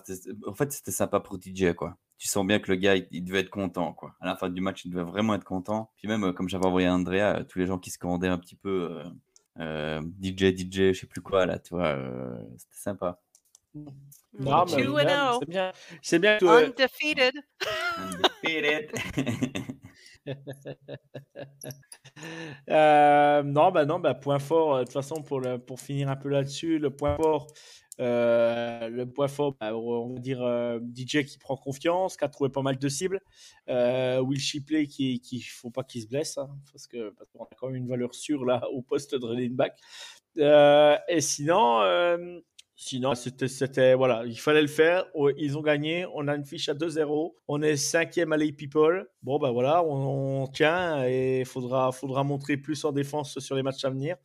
En 0.47 0.53
fait, 0.55 0.71
c'était 0.71 0.91
sympa 0.91 1.19
pour 1.19 1.37
DJ, 1.39 1.73
quoi. 1.75 1.95
Tu 2.17 2.27
sens 2.27 2.45
bien 2.45 2.59
que 2.59 2.71
le 2.71 2.75
gars, 2.77 2.95
il, 2.95 3.07
il 3.11 3.23
devait 3.23 3.39
être 3.41 3.49
content, 3.51 3.93
quoi. 3.93 4.13
À 4.19 4.25
la 4.25 4.35
fin 4.35 4.49
du 4.49 4.61
match, 4.61 4.83
il 4.83 4.91
devait 4.91 5.03
vraiment 5.03 5.35
être 5.35 5.43
content. 5.45 5.91
Puis 5.97 6.07
même, 6.07 6.23
euh, 6.25 6.33
comme 6.33 6.49
j'avais 6.49 6.65
envoyé 6.65 6.87
à 6.87 6.93
Andrea, 6.93 7.37
euh, 7.39 7.43
tous 7.43 7.59
les 7.59 7.67
gens 7.67 7.77
qui 7.77 7.91
se 7.91 7.99
commandaient 7.99 8.27
un 8.27 8.37
petit 8.39 8.55
peu 8.55 8.89
euh, 8.91 9.03
DJ, 9.59 10.55
DJ, 10.55 10.93
je 10.93 10.99
sais 11.01 11.07
plus 11.07 11.21
quoi, 11.21 11.45
là, 11.45 11.59
tu 11.59 11.73
vois, 11.75 11.87
euh, 11.87 12.37
c'était 12.57 12.77
sympa. 12.77 13.19
Non, 14.39 14.65
mais 14.65 14.83
Two 14.83 14.95
bien, 14.95 15.31
and 15.31 15.31
oh. 15.33 15.37
c'est 15.41 15.49
bien. 15.49 15.71
C'est 16.01 16.19
bien 16.19 16.37
euh, 16.41 16.67
Undefeated. 16.67 17.35
Undefeated. 17.97 18.91
Euh, 22.69 23.43
non, 23.43 23.71
bah 23.71 23.85
non, 23.85 23.99
bah 23.99 24.13
point 24.13 24.39
fort. 24.39 24.75
euh, 24.75 24.79
De 24.79 24.83
toute 24.83 24.93
façon, 24.93 25.23
pour 25.23 25.39
le, 25.39 25.57
pour 25.57 25.79
finir 25.79 26.09
un 26.09 26.17
peu 26.17 26.27
là-dessus, 26.29 26.77
le 26.77 26.89
point 26.89 27.15
fort, 27.15 27.47
euh, 27.47 27.53
le 27.99 29.05
point 29.05 29.27
fort, 29.27 29.55
bah, 29.59 29.75
on 29.75 30.13
va 30.13 30.19
dire 30.19 30.41
euh, 30.41 30.79
DJ 30.79 31.25
qui 31.25 31.37
prend 31.37 31.57
confiance, 31.57 32.17
qui 32.17 32.23
a 32.23 32.29
trouvé 32.29 32.49
pas 32.49 32.61
mal 32.61 32.77
de 32.77 32.89
cibles. 32.89 33.21
Euh, 33.69 34.19
Will 34.19 34.39
Shipley 34.39 34.87
qui, 34.87 35.19
qui 35.19 35.41
faut 35.41 35.69
pas 35.69 35.83
qu'il 35.83 36.01
se 36.01 36.07
blesse, 36.07 36.37
hein, 36.37 36.49
parce 36.71 36.87
parce 37.17 37.29
qu'on 37.31 37.43
a 37.43 37.47
quand 37.57 37.67
même 37.67 37.75
une 37.75 37.87
valeur 37.87 38.15
sûre 38.15 38.45
là 38.45 38.67
au 38.71 38.81
poste 38.81 39.15
de 39.15 39.25
running 39.25 39.55
back. 39.55 39.77
Euh, 40.37 40.97
et 41.07 41.21
sinon, 41.21 41.81
euh, 41.81 42.39
sinon 42.79 43.13
c'était, 43.13 43.49
c'était 43.49 43.93
voilà, 43.93 44.23
il 44.25 44.39
fallait 44.39 44.61
le 44.61 44.67
faire. 44.67 45.05
Ils 45.37 45.57
ont 45.57 45.61
gagné. 45.61 46.05
On 46.15 46.27
a 46.27 46.35
une 46.35 46.45
fiche 46.45 46.69
à 46.69 46.73
2-0. 46.73 47.33
On 47.47 47.61
est 47.61 47.75
cinquième 47.75 48.31
à 48.31 48.37
les 48.37 48.51
people. 48.51 49.07
Bon 49.21 49.37
ben 49.37 49.51
voilà, 49.51 49.83
on, 49.83 50.43
on 50.43 50.47
tient 50.47 51.03
et 51.03 51.43
faudra 51.45 51.91
faudra 51.91 52.23
montrer 52.23 52.57
plus 52.57 52.83
en 52.85 52.91
défense 52.91 53.37
sur 53.39 53.55
les 53.55 53.63
matchs 53.63 53.83
à 53.83 53.89
venir. 53.89 54.15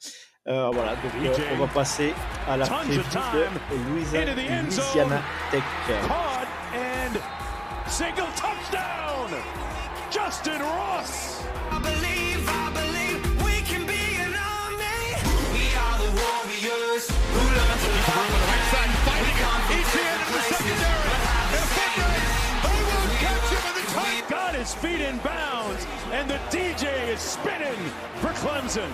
Euh, 0.47 0.71
voilà, 0.73 0.93
donc 0.97 1.13
euh, 1.25 1.43
on 1.55 1.57
va 1.57 1.67
passer 1.69 2.13
à 2.47 2.57
la 2.57 2.67
time 2.67 2.77
de 2.91 3.91
Louisa-. 3.91 4.25
Louisiana 4.63 5.23
Tech. 5.51 5.63
Caught 6.07 6.47
and 6.75 7.19
single 7.89 8.29
touchdown. 8.37 9.31
Justin 10.11 10.63
Ross. 10.63 11.24
His 24.65 24.75
feet 24.77 25.03
in 25.03 25.19
bounds, 25.19 25.87
and 26.11 26.31
the 26.31 26.39
DJ 26.49 27.09
is 27.09 27.21
spinning 27.21 27.77
for 28.23 28.29
Clemson. 28.29 28.91